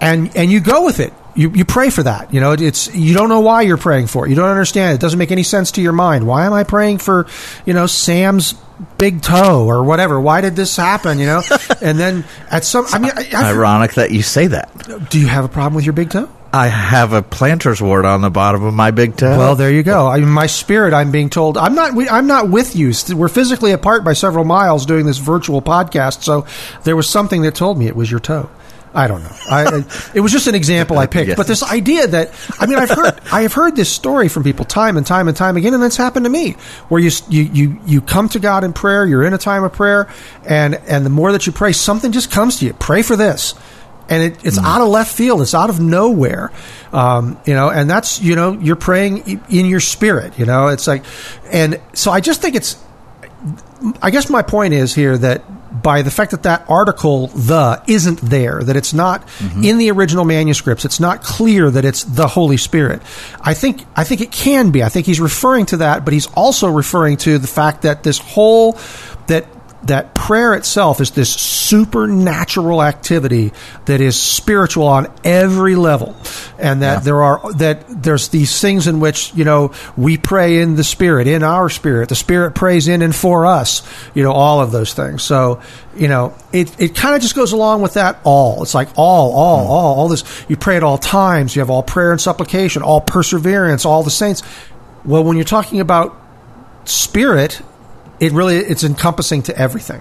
[0.00, 2.32] and, and you go with it you, you pray for that.
[2.32, 4.30] You know, it's you don't know why you're praying for it.
[4.30, 4.94] You don't understand.
[4.94, 6.26] It doesn't make any sense to your mind.
[6.26, 7.26] Why am I praying for,
[7.64, 8.54] you know, Sam's
[8.98, 10.20] big toe or whatever?
[10.20, 11.18] Why did this happen?
[11.18, 11.42] You know,
[11.80, 15.08] and then at some, I mean, I, ironic that you say that.
[15.10, 16.28] Do you have a problem with your big toe?
[16.54, 19.38] I have a planter's wart on the bottom of my big toe.
[19.38, 20.06] Well, there you go.
[20.06, 21.92] I mean, my spirit, I'm being told, I'm not.
[22.10, 22.92] I'm not with you.
[23.14, 26.22] We're physically apart by several miles doing this virtual podcast.
[26.22, 26.46] So
[26.84, 28.50] there was something that told me it was your toe.
[28.94, 29.34] I don't know.
[29.48, 31.36] I, it was just an example I picked, yes.
[31.36, 34.64] but this idea that I mean, I've heard I have heard this story from people
[34.64, 36.52] time and time and time again, and that's happened to me.
[36.88, 39.72] Where you you you you come to God in prayer, you're in a time of
[39.72, 40.08] prayer,
[40.46, 42.74] and and the more that you pray, something just comes to you.
[42.74, 43.54] Pray for this,
[44.10, 44.64] and it, it's mm.
[44.64, 45.40] out of left field.
[45.40, 46.52] It's out of nowhere,
[46.92, 47.70] um, you know.
[47.70, 50.38] And that's you know you're praying in your spirit.
[50.38, 51.04] You know, it's like,
[51.50, 52.82] and so I just think it's.
[54.00, 58.20] I guess my point is here that by the fact that that article, the, isn't
[58.20, 59.64] there, that it's not mm-hmm.
[59.64, 63.02] in the original manuscripts, it's not clear that it's the Holy Spirit.
[63.40, 64.82] I think, I think it can be.
[64.82, 68.18] I think he's referring to that, but he's also referring to the fact that this
[68.18, 68.78] whole,
[69.28, 69.46] that
[69.84, 73.52] that prayer itself is this supernatural activity
[73.86, 76.16] that is spiritual on every level.
[76.58, 77.00] And that yeah.
[77.00, 81.26] there are that there's these things in which you know we pray in the spirit
[81.26, 82.08] in our spirit.
[82.08, 83.82] The spirit prays in and for us
[84.14, 85.22] you know all of those things.
[85.22, 85.60] So
[85.96, 88.62] you know it, it kind of just goes along with that all.
[88.62, 89.70] It's like all all mm.
[89.70, 91.56] all all this you pray at all times.
[91.56, 94.42] You have all prayer and supplication all perseverance all the saints.
[95.04, 96.16] Well when you're talking about
[96.84, 97.60] spirit
[98.22, 100.00] it really it's encompassing to everything.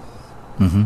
[0.59, 0.83] Mm-hmm.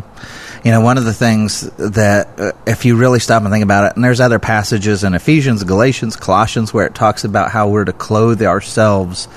[0.64, 3.84] You know, one of the things that uh, if you really stop and think about
[3.84, 7.84] it, and there's other passages in Ephesians, Galatians, Colossians where it talks about how we're
[7.84, 9.28] to clothe ourselves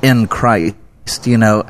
[0.00, 1.26] in Christ.
[1.26, 1.68] You know,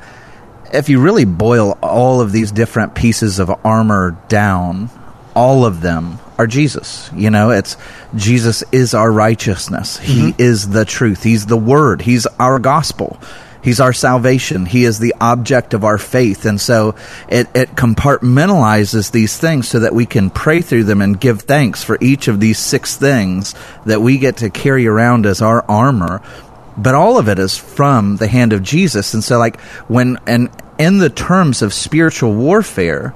[0.73, 4.89] if you really boil all of these different pieces of armor down,
[5.35, 7.11] all of them are Jesus.
[7.13, 7.77] You know, it's
[8.15, 9.99] Jesus is our righteousness.
[9.99, 10.29] Mm-hmm.
[10.29, 11.25] He is the truth.
[11.25, 12.03] He's the word.
[12.03, 13.19] He's our gospel.
[13.63, 14.67] He's our salvation.
[14.67, 16.45] He is the object of our faith.
[16.47, 16.97] And so
[17.29, 21.85] it, it compartmentalizes these things so that we can pray through them and give thanks
[21.85, 23.55] for each of these six things
[23.87, 26.21] that we get to carry around as our armor.
[26.77, 29.15] But all of it is from the hand of Jesus.
[29.15, 33.15] And so like when, and in the terms of spiritual warfare,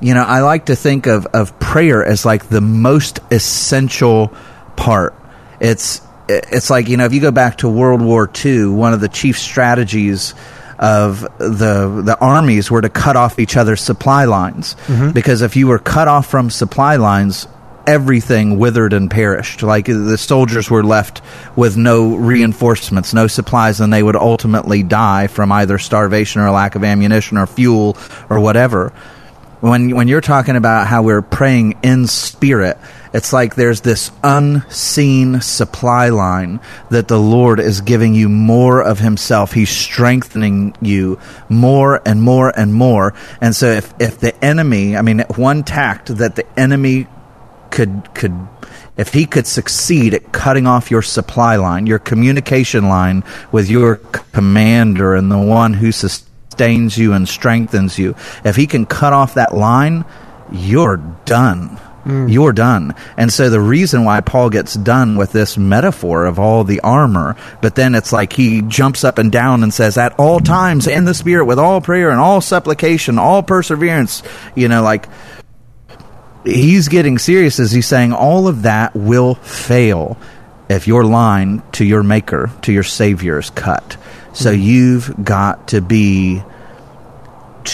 [0.00, 4.32] you know, I like to think of, of prayer as like the most essential
[4.76, 5.14] part.
[5.60, 9.00] It's it's like you know if you go back to World War II, one of
[9.00, 10.34] the chief strategies
[10.78, 14.76] of the the armies were to cut off each other's supply lines.
[14.86, 15.10] Mm-hmm.
[15.12, 17.48] because if you were cut off from supply lines
[17.88, 19.62] everything withered and perished.
[19.62, 21.22] Like the soldiers were left
[21.56, 26.74] with no reinforcements no supplies and they would ultimately die from either starvation or lack
[26.74, 27.96] of ammunition or fuel
[28.28, 28.90] or whatever.
[29.60, 32.76] When when you're talking about how we're praying in spirit
[33.12, 38.98] it's like there's this unseen supply line that the Lord is giving you more of
[38.98, 39.52] Himself.
[39.52, 41.18] He's strengthening you
[41.48, 43.14] more and more and more.
[43.40, 47.06] And so, if, if the enemy, I mean, one tact that the enemy
[47.70, 48.48] could could
[48.96, 53.96] if he could succeed at cutting off your supply line, your communication line with your
[54.32, 59.34] commander and the one who sustains you and strengthens you, if he can cut off
[59.34, 60.04] that line,
[60.50, 62.32] you're done mm.
[62.32, 62.94] you're done.
[63.16, 67.36] And so the reason why Paul gets done with this metaphor of all the armor,
[67.60, 71.04] but then it's like he jumps up and down and says, at all times in
[71.04, 74.22] the Spirit, with all prayer and all supplication, all perseverance,
[74.56, 75.08] you know, like
[76.44, 80.16] he's getting serious as he's saying all of that will fail
[80.68, 83.96] if your line to your maker, to your savior is cut.
[84.32, 84.62] So mm-hmm.
[84.62, 86.42] you've got to be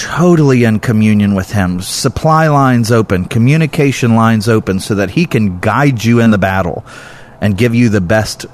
[0.02, 1.80] totally in communion with him.
[1.80, 6.84] Supply lines open, communication lines open so that he can guide you in the battle
[7.40, 8.46] and give you the best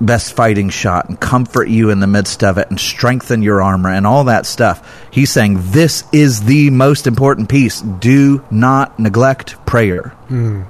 [0.00, 3.90] best fighting shot and comfort you in the midst of it and strengthen your armor
[3.90, 5.06] and all that stuff.
[5.10, 7.82] He's saying this is the most important piece.
[7.82, 10.16] Do not neglect prayer.
[10.28, 10.66] Mm.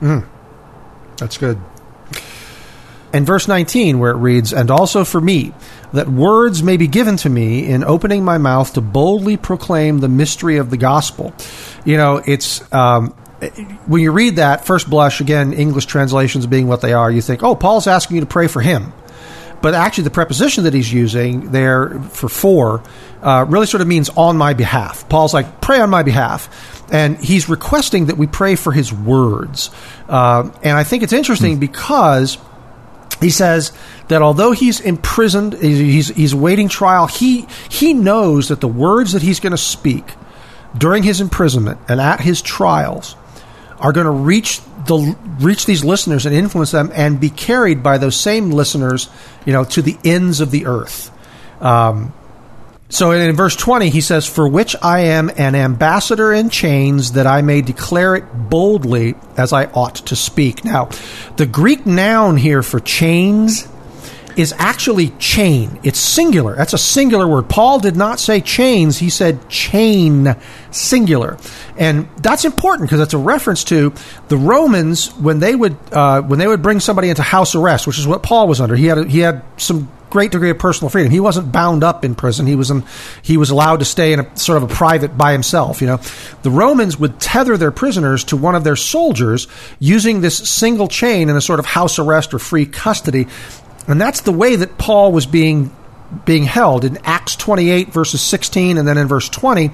[0.00, 0.26] Mm.
[1.18, 1.58] That's good.
[3.12, 5.54] And verse 19, where it reads, And also for me,
[5.92, 10.08] that words may be given to me in opening my mouth to boldly proclaim the
[10.08, 11.32] mystery of the gospel.
[11.84, 12.70] You know, it's.
[12.72, 13.14] Um,
[13.86, 17.44] when you read that, first blush, again, English translations being what they are, you think,
[17.44, 18.92] oh, Paul's asking you to pray for him.
[19.62, 22.82] But actually, the preposition that he's using there for for
[23.22, 25.08] uh, really sort of means on my behalf.
[25.08, 26.84] Paul's like, pray on my behalf.
[26.92, 29.70] And he's requesting that we pray for his words.
[30.08, 31.60] Uh, and I think it's interesting hmm.
[31.60, 32.38] because
[33.20, 33.72] he says
[34.08, 39.22] that although he's imprisoned, he's, he's waiting trial, he, he knows that the words that
[39.22, 40.04] he's going to speak
[40.76, 43.16] during his imprisonment and at his trials
[43.80, 47.98] are going to reach the reach these listeners and influence them and be carried by
[47.98, 49.08] those same listeners,
[49.44, 51.12] you know, to the ends of the earth.
[51.60, 52.12] Um,
[52.88, 57.26] so in verse 20, he says, For which I am an ambassador in chains, that
[57.26, 60.64] I may declare it boldly as I ought to speak.
[60.64, 60.88] Now,
[61.36, 63.68] the Greek noun here for chains
[64.38, 65.80] is actually chain.
[65.82, 66.54] It's singular.
[66.54, 67.48] That's a singular word.
[67.48, 70.36] Paul did not say chains, he said chain,
[70.70, 71.36] singular.
[71.76, 73.92] And that's important because that's a reference to
[74.28, 77.98] the Romans when they would uh, when they would bring somebody into house arrest, which
[77.98, 78.76] is what Paul was under.
[78.76, 81.10] He had a, he had some great degree of personal freedom.
[81.10, 82.46] He wasn't bound up in prison.
[82.46, 82.84] He was in,
[83.22, 85.80] he was allowed to stay in a sort of a private by himself.
[85.80, 86.00] You know,
[86.42, 91.28] the Romans would tether their prisoners to one of their soldiers using this single chain
[91.28, 93.26] in a sort of house arrest or free custody,
[93.86, 95.74] and that's the way that Paul was being
[96.24, 99.70] being held in Acts 28 verses 16 and then in verse 20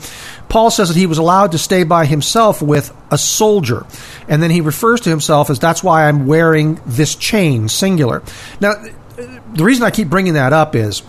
[0.49, 3.87] Paul says that he was allowed to stay by himself with a soldier
[4.29, 8.21] and then he refers to himself as that's why I'm wearing this chain singular
[8.61, 8.73] now
[9.17, 11.03] the reason I keep bringing that up is,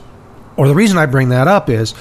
[0.58, 1.94] or the reason I bring that up is,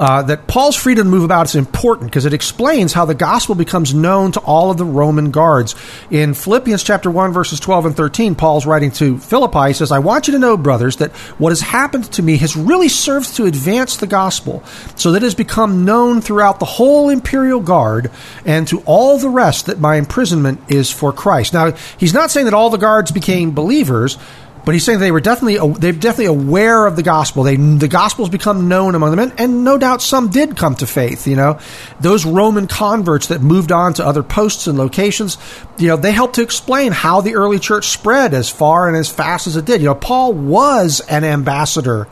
[0.00, 3.54] uh, that Paul's freedom to move about is important because it explains how the gospel
[3.54, 5.74] becomes known to all of the Roman guards.
[6.10, 9.98] In Philippians chapter 1, verses 12 and 13, Paul's writing to Philippi, he says, I
[9.98, 13.44] want you to know, brothers, that what has happened to me has really served to
[13.44, 14.64] advance the gospel,
[14.96, 18.10] so that it has become known throughout the whole imperial guard
[18.46, 21.52] and to all the rest that my imprisonment is for Christ.
[21.52, 24.16] Now, he's not saying that all the guards became believers,
[24.64, 27.42] but he's saying they were definitely they're definitely aware of the gospel.
[27.42, 30.86] They the gospel's become known among them, and, and, no doubt some did come to
[30.86, 31.26] faith.
[31.26, 31.58] You know,
[32.00, 35.38] those Roman converts that moved on to other posts and locations.
[35.78, 39.08] You know, they helped to explain how the early church spread as far and as
[39.08, 39.80] fast as it did.
[39.80, 42.08] You know, Paul was an ambassador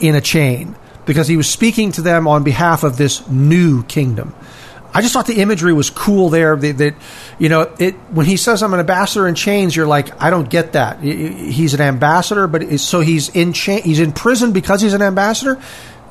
[0.00, 4.34] in a chain because he was speaking to them on behalf of this new kingdom.
[4.94, 6.54] I just thought the imagery was cool there.
[6.54, 6.94] That,
[7.40, 10.48] you know, it when he says I'm an ambassador in chains, you're like, I don't
[10.48, 11.02] get that.
[11.02, 15.60] He's an ambassador, but so he's in cha- he's in prison because he's an ambassador.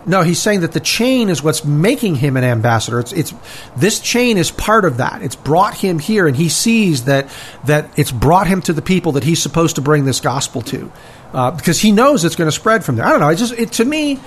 [0.05, 2.99] No, he's saying that the chain is what's making him an ambassador.
[2.99, 3.33] It's, it's
[3.77, 5.21] this chain is part of that.
[5.21, 7.29] It's brought him here, and he sees that
[7.63, 10.91] that it's brought him to the people that he's supposed to bring this gospel to,
[11.31, 13.05] uh, because he knows it's going to spread from there.
[13.05, 13.29] I don't know.
[13.29, 14.19] It just it, to me,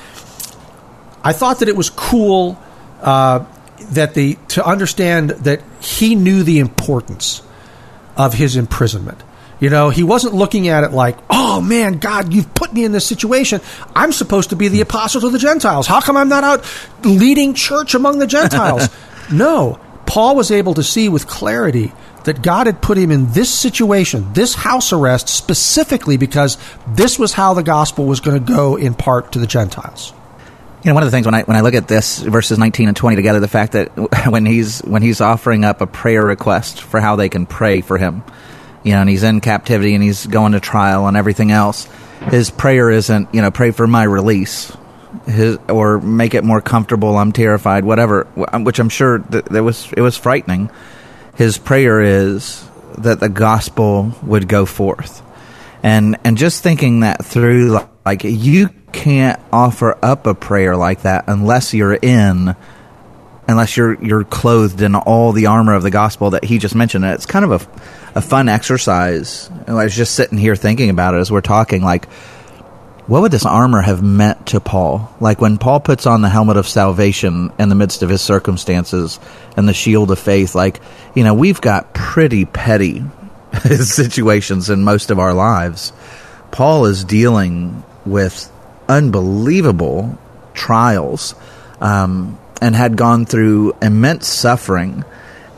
[1.22, 2.58] I thought that it was cool
[3.02, 3.44] uh,
[3.92, 7.42] that the to understand that he knew the importance
[8.16, 9.22] of his imprisonment.
[9.58, 12.92] You know, he wasn't looking at it like, "Oh man, God, you've put me in
[12.92, 13.60] this situation.
[13.94, 15.86] I'm supposed to be the apostle to the Gentiles.
[15.86, 16.64] How come I'm not out
[17.04, 18.88] leading church among the Gentiles?"
[19.32, 21.92] no, Paul was able to see with clarity
[22.24, 26.58] that God had put him in this situation, this house arrest specifically because
[26.88, 30.12] this was how the gospel was going to go in part to the Gentiles
[30.86, 32.86] you know, one of the things when I when I look at this verses 19
[32.86, 33.88] and 20 together, the fact that
[34.30, 37.98] when he's when he's offering up a prayer request for how they can pray for
[37.98, 38.22] him,
[38.84, 41.88] you know, and he's in captivity and he's going to trial and everything else,
[42.30, 44.76] his prayer isn't, you know, pray for my release,
[45.26, 47.18] his or make it more comfortable.
[47.18, 48.22] I'm terrified, whatever.
[48.54, 50.70] Which I'm sure that, was it was frightening.
[51.34, 52.64] His prayer is
[52.98, 55.20] that the gospel would go forth,
[55.82, 61.24] and and just thinking that through, like you can't offer up a prayer like that
[61.28, 62.56] unless you're in
[63.46, 67.04] unless you're you're clothed in all the armor of the gospel that he just mentioned.
[67.04, 69.50] And it's kind of a, a fun exercise.
[69.66, 72.06] I was just sitting here thinking about it as we're talking, like,
[73.06, 75.14] what would this armor have meant to Paul?
[75.20, 79.20] Like when Paul puts on the helmet of salvation in the midst of his circumstances
[79.56, 80.80] and the shield of faith, like,
[81.14, 83.04] you know, we've got pretty petty
[83.62, 85.92] situations in most of our lives.
[86.50, 88.50] Paul is dealing with
[88.88, 90.18] unbelievable
[90.54, 91.34] trials
[91.80, 95.04] um, and had gone through immense suffering.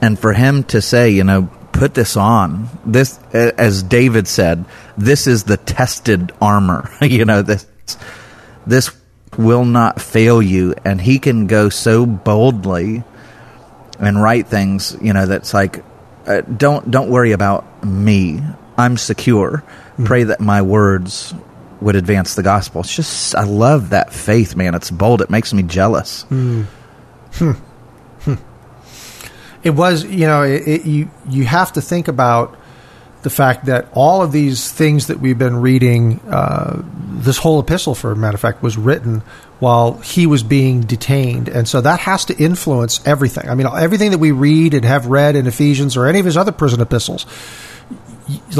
[0.00, 4.64] And for him to say, you know, put this on, this, as David said,
[4.96, 6.90] this is the tested armor.
[7.00, 7.66] you know, this,
[8.66, 8.90] this
[9.36, 10.74] will not fail you.
[10.84, 13.04] And he can go so boldly
[13.98, 15.84] and write things, you know, that's like,
[16.26, 18.40] uh, don't don't worry about me.
[18.76, 19.64] I'm secure.
[19.64, 20.04] Mm-hmm.
[20.04, 21.34] Pray that my words
[21.80, 22.80] would advance the gospel.
[22.80, 24.74] It's just I love that faith, man.
[24.74, 25.20] It's bold.
[25.20, 26.24] It makes me jealous.
[26.30, 26.64] Mm.
[27.34, 27.52] Hmm.
[28.22, 28.34] Hmm.
[29.62, 32.56] It was, you know, it, it, you you have to think about
[33.22, 37.94] the fact that all of these things that we've been reading, uh, this whole epistle,
[37.94, 39.22] for a matter of fact, was written
[39.58, 41.48] while he was being detained.
[41.48, 43.48] And so that has to influence everything.
[43.48, 46.36] I mean, everything that we read and have read in Ephesians or any of his
[46.36, 47.26] other prison epistles,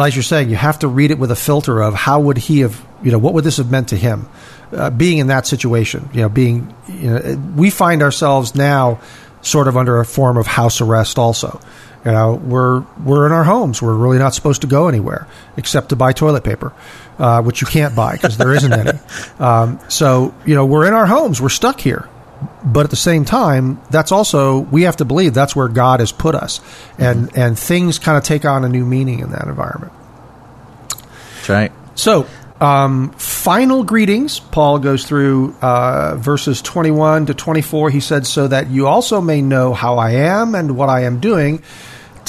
[0.00, 2.60] as you're saying, you have to read it with a filter of how would he
[2.60, 4.28] have, you know, what would this have meant to him?
[4.72, 9.00] Uh, being in that situation, you know, being, you know, we find ourselves now
[9.40, 11.60] sort of under a form of house arrest also.
[12.04, 13.82] You know, we're we're in our homes.
[13.82, 15.26] We're really not supposed to go anywhere
[15.56, 16.72] except to buy toilet paper,
[17.18, 18.98] uh, which you can't buy because there isn't any.
[19.38, 21.40] Um, so you know, we're in our homes.
[21.40, 22.08] We're stuck here.
[22.64, 26.12] But at the same time, that's also we have to believe that's where God has
[26.12, 26.60] put us,
[26.98, 27.40] and mm-hmm.
[27.40, 29.92] and things kind of take on a new meaning in that environment.
[30.90, 31.72] That's right.
[31.94, 32.26] So
[32.60, 34.40] um, final greetings.
[34.40, 37.90] Paul goes through uh, verses 21 to 24.
[37.90, 41.20] He said, So that you also may know how I am and what I am
[41.20, 41.62] doing.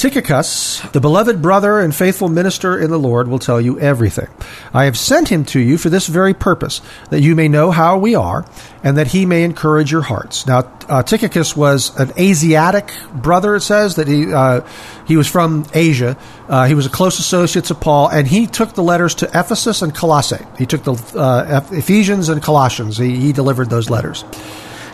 [0.00, 4.28] Tychicus, the beloved brother and faithful minister in the Lord, will tell you everything.
[4.72, 6.80] I have sent him to you for this very purpose,
[7.10, 8.46] that you may know how we are,
[8.82, 10.46] and that he may encourage your hearts.
[10.46, 13.56] Now, uh, Tychicus was an Asiatic brother.
[13.56, 14.62] It says that he uh,
[15.06, 16.16] he was from Asia.
[16.48, 19.82] Uh, he was a close associate of Paul, and he took the letters to Ephesus
[19.82, 20.46] and Colossae.
[20.56, 22.96] He took the uh, Ephesians and Colossians.
[22.96, 24.24] He, he delivered those letters.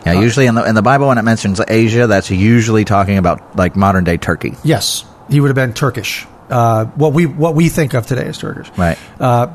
[0.06, 3.56] Yeah, usually in the in the Bible when it mentions Asia, that's usually talking about
[3.56, 4.54] like modern day Turkey.
[4.64, 6.26] Yes, he would have been Turkish.
[6.48, 8.70] Uh, what we what we think of today as Turkish.
[8.78, 8.98] Right.
[9.18, 9.48] Uh,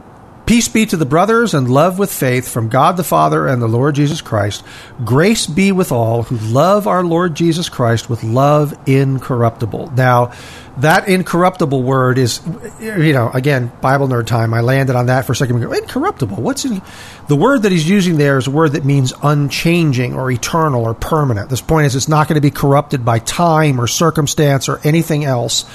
[0.52, 3.68] Peace be to the brothers and love with faith from God the Father and the
[3.68, 4.66] Lord Jesus Christ.
[5.06, 9.92] Grace be with all who love our Lord Jesus Christ with love incorruptible.
[9.96, 10.34] Now,
[10.78, 12.42] that incorruptible word is,
[12.80, 14.54] you know, again, Bible nerd time.
[14.54, 15.62] I landed on that for a second.
[15.62, 16.38] Incorruptible.
[16.38, 16.82] What's in,
[17.28, 20.94] the word that he's using there is a word that means unchanging or eternal or
[20.94, 21.50] permanent.
[21.50, 25.26] This point is it's not going to be corrupted by time or circumstance or anything
[25.26, 25.66] else.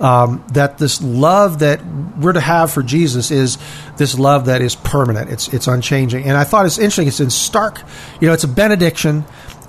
[0.00, 1.80] Um, that this love that
[2.18, 3.58] we're to have for Jesus is
[3.96, 5.30] this love that is permanent.
[5.30, 6.24] It's it's unchanging.
[6.24, 7.08] And I thought it's interesting.
[7.08, 7.80] It's in stark.
[8.20, 9.24] You know, it's a benediction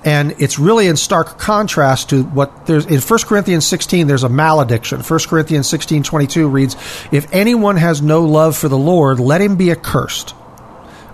[0.06, 4.28] and it's really in stark contrast to what there's in 1 Corinthians 16 there's a
[4.28, 5.00] malediction.
[5.00, 6.74] 1 Corinthians 16 22 reads
[7.10, 10.34] if anyone has no love for the Lord let him be accursed.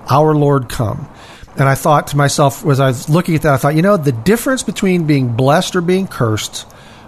[0.08, 1.08] Our Lord come.
[1.56, 3.96] And I thought to myself as I was looking at that I thought you know
[3.96, 6.66] the difference between being blessed or being cursed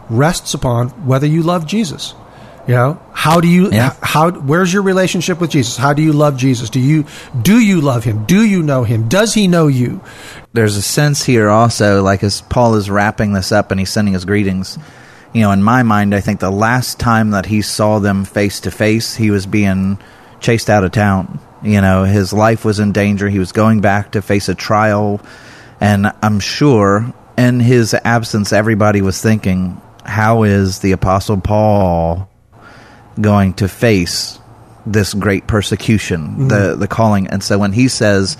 [0.09, 2.15] rests upon whether you love Jesus.
[2.67, 3.97] You know, how do you yeah.
[4.03, 5.79] how where's your relationship with Jesus?
[5.79, 6.69] How do you love Jesus?
[6.69, 7.07] Do you
[7.41, 8.27] do you love him?
[8.27, 9.09] Do you know him?
[9.09, 10.03] Does he know you?
[10.53, 14.13] There's a sense here also like as Paul is wrapping this up and he's sending
[14.13, 14.77] his greetings.
[15.33, 18.61] You know, in my mind, I think the last time that he saw them face
[18.61, 19.99] to face, he was being
[20.41, 21.41] chased out of town.
[21.63, 23.31] You know, his life was in danger.
[23.31, 25.23] He was going back to face a trial,
[25.81, 32.29] and I'm sure in his absence everybody was thinking, how is the apostle Paul
[33.21, 34.39] going to face
[34.87, 36.49] this great persecution, mm-hmm.
[36.49, 37.29] the the calling.
[37.29, 38.37] And so when he says,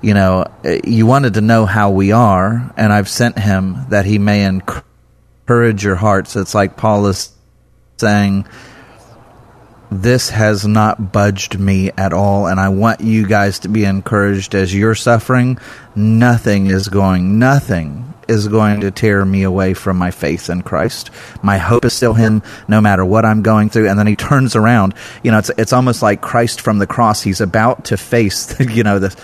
[0.00, 0.46] you know,
[0.84, 5.82] you wanted to know how we are, and I've sent him that he may encourage
[5.82, 6.36] your hearts.
[6.36, 7.32] It's like Paul is
[7.96, 8.46] saying,
[9.90, 14.54] this has not budged me at all, and I want you guys to be encouraged
[14.54, 15.58] as you're suffering.
[15.96, 21.10] Nothing is going, nothing is going to tear me away from my faith in Christ.
[21.42, 23.88] My hope is still Him, no matter what I'm going through.
[23.88, 24.94] And then He turns around.
[25.22, 27.22] You know, it's it's almost like Christ from the cross.
[27.22, 29.16] He's about to face, you know, the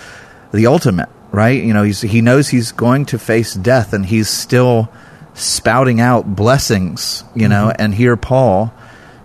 [0.51, 1.61] the ultimate, right?
[1.63, 4.89] You know, he's he knows he's going to face death, and he's still
[5.33, 7.23] spouting out blessings.
[7.35, 7.81] You know, mm-hmm.
[7.81, 8.73] and here Paul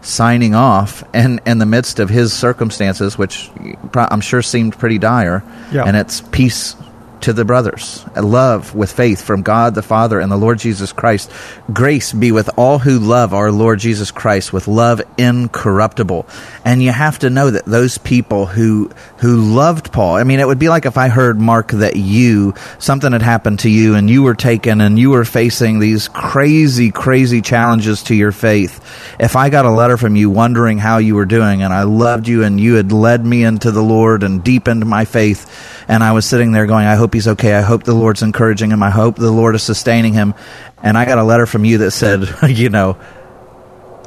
[0.03, 3.51] signing off and in the midst of his circumstances which
[3.95, 5.85] i'm sure seemed pretty dire yeah.
[5.85, 6.75] and it's peace
[7.23, 8.05] to the brothers.
[8.17, 11.31] Love with faith from God the Father and the Lord Jesus Christ.
[11.73, 16.27] Grace be with all who love our Lord Jesus Christ with love incorruptible.
[16.65, 20.47] And you have to know that those people who who loved Paul, I mean it
[20.47, 24.09] would be like if I heard Mark that you something had happened to you and
[24.09, 28.81] you were taken and you were facing these crazy crazy challenges to your faith.
[29.21, 32.27] If I got a letter from you wondering how you were doing and I loved
[32.27, 35.47] you and you had led me into the Lord and deepened my faith
[35.87, 37.55] and I was sitting there going, I hope he's okay.
[37.55, 38.83] I hope the Lord's encouraging him.
[38.83, 40.35] I hope the Lord is sustaining him.
[40.83, 42.97] And I got a letter from you that said, you know,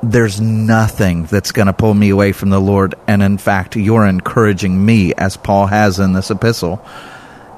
[0.04, 2.96] there's nothing that's going to pull me away from the Lord.
[3.08, 6.86] And in fact, you're encouraging me, as Paul has in this epistle.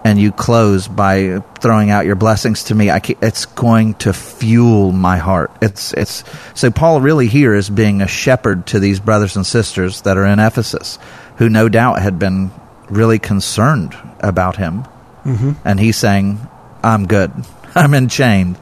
[0.03, 2.91] And you close by throwing out your blessings to me.
[2.91, 5.51] it's going to fuel my heart.
[5.63, 6.23] It's it's
[6.53, 10.25] so Paul really here is being a shepherd to these brothers and sisters that are
[10.25, 10.99] in Ephesus,
[11.37, 12.51] who no doubt had been
[12.87, 14.83] really concerned about him.
[15.23, 15.53] Mm-hmm.
[15.65, 16.39] And he's saying,
[16.83, 17.31] I'm good.
[17.75, 18.59] I'm enchained,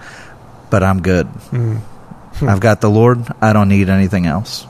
[0.70, 1.28] but I'm good.
[1.28, 1.93] Mm-hmm.
[2.42, 3.26] I've got the Lord.
[3.42, 4.66] I don't need anything else.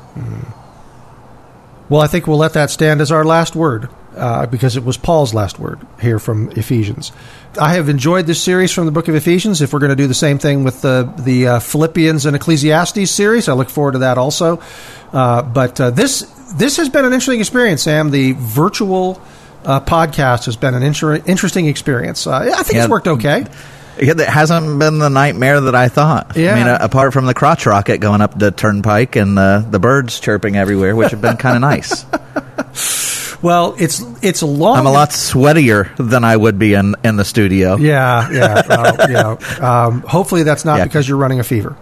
[1.90, 4.98] Well, I think we'll let that stand as our last word uh, because it was
[4.98, 7.12] Paul's last word here from Ephesians.
[7.60, 9.62] I have enjoyed this series from the book of Ephesians.
[9.62, 13.12] If we're going to do the same thing with the, the uh, Philippians and Ecclesiastes
[13.12, 14.62] series, I look forward to that also.
[15.12, 16.22] Uh, but uh, this,
[16.56, 18.12] this has been an interesting experience, Sam.
[18.12, 19.22] The virtual
[19.66, 22.26] uh, podcast has been an inter- interesting experience.
[22.26, 23.46] Uh, I think yeah, it's worked okay.
[23.98, 26.36] It hasn't been the nightmare that I thought.
[26.36, 26.54] Yeah.
[26.54, 29.80] I mean, uh, apart from the crotch rocket going up the turnpike and the the
[29.80, 32.06] birds chirping everywhere, which have been kind of nice.
[33.44, 34.78] Well, it's it's a long.
[34.78, 37.76] I'm a lot sweatier than I would be in in the studio.
[37.76, 39.60] Yeah, yeah, uh, yeah.
[39.64, 40.86] Um, hopefully, that's not yeah.
[40.86, 41.76] because you're running a fever.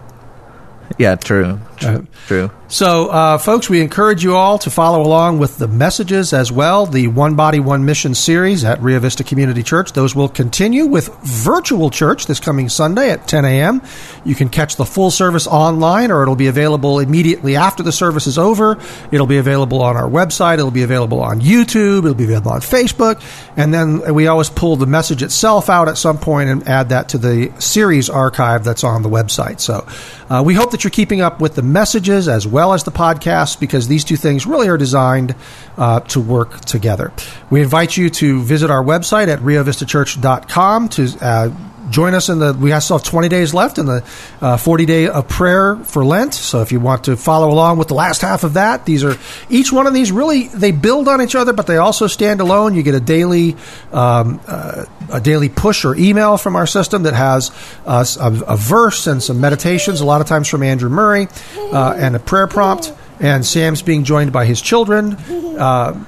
[0.98, 1.60] Yeah, true.
[1.84, 2.50] Uh, true.
[2.72, 6.86] So, uh, folks, we encourage you all to follow along with the messages as well.
[6.86, 9.92] The One Body, One Mission series at Rio Vista Community Church.
[9.92, 13.82] Those will continue with virtual church this coming Sunday at 10 a.m.
[14.24, 18.26] You can catch the full service online, or it'll be available immediately after the service
[18.26, 18.78] is over.
[19.10, 20.54] It'll be available on our website.
[20.54, 21.98] It'll be available on YouTube.
[21.98, 23.22] It'll be available on Facebook.
[23.54, 27.10] And then we always pull the message itself out at some point and add that
[27.10, 29.60] to the series archive that's on the website.
[29.60, 29.86] So,
[30.30, 33.60] uh, we hope that you're keeping up with the messages as well as the podcast
[33.60, 35.34] because these two things really are designed
[35.76, 37.12] uh, to work together.
[37.50, 41.50] We invite you to visit our website at riovistachurch.com to uh,
[41.92, 44.04] join us in the we still have 20 days left in the
[44.40, 47.88] uh, 40 day of prayer for lent so if you want to follow along with
[47.88, 49.16] the last half of that these are
[49.50, 52.74] each one of these really they build on each other but they also stand alone
[52.74, 53.54] you get a daily
[53.92, 57.50] um, uh, a daily push or email from our system that has
[57.86, 61.28] uh, a, a, verse and some meditations a lot of times from andrew murray
[61.72, 65.14] uh, and a prayer prompt and sam's being joined by his children
[65.58, 66.04] uh,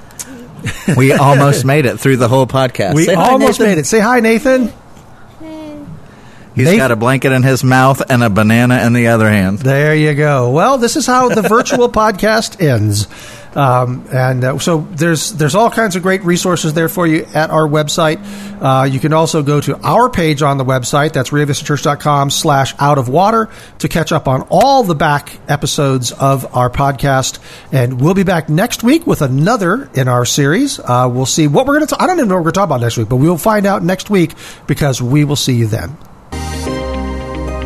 [0.96, 2.94] we almost made it through the whole podcast.
[2.94, 3.86] We almost made it.
[3.86, 4.72] Say hi, Nathan.
[6.54, 9.58] He's Nathan, got a blanket in his mouth and a banana in the other hand.
[9.58, 10.50] There you go.
[10.50, 13.08] Well, this is how the virtual podcast ends.
[13.56, 17.50] Um, and uh, so there's there's all kinds of great resources there for you at
[17.50, 18.18] our website.
[18.60, 21.12] Uh, you can also go to our page on the website.
[21.12, 23.48] That's riovistachurch.com slash out of water
[23.78, 27.38] to catch up on all the back episodes of our podcast.
[27.72, 30.80] And we'll be back next week with another in our series.
[30.80, 32.02] Uh, we'll see what we're going to.
[32.02, 33.66] I don't even know what we're going to talk about next week, but we'll find
[33.66, 34.34] out next week
[34.66, 35.96] because we will see you then.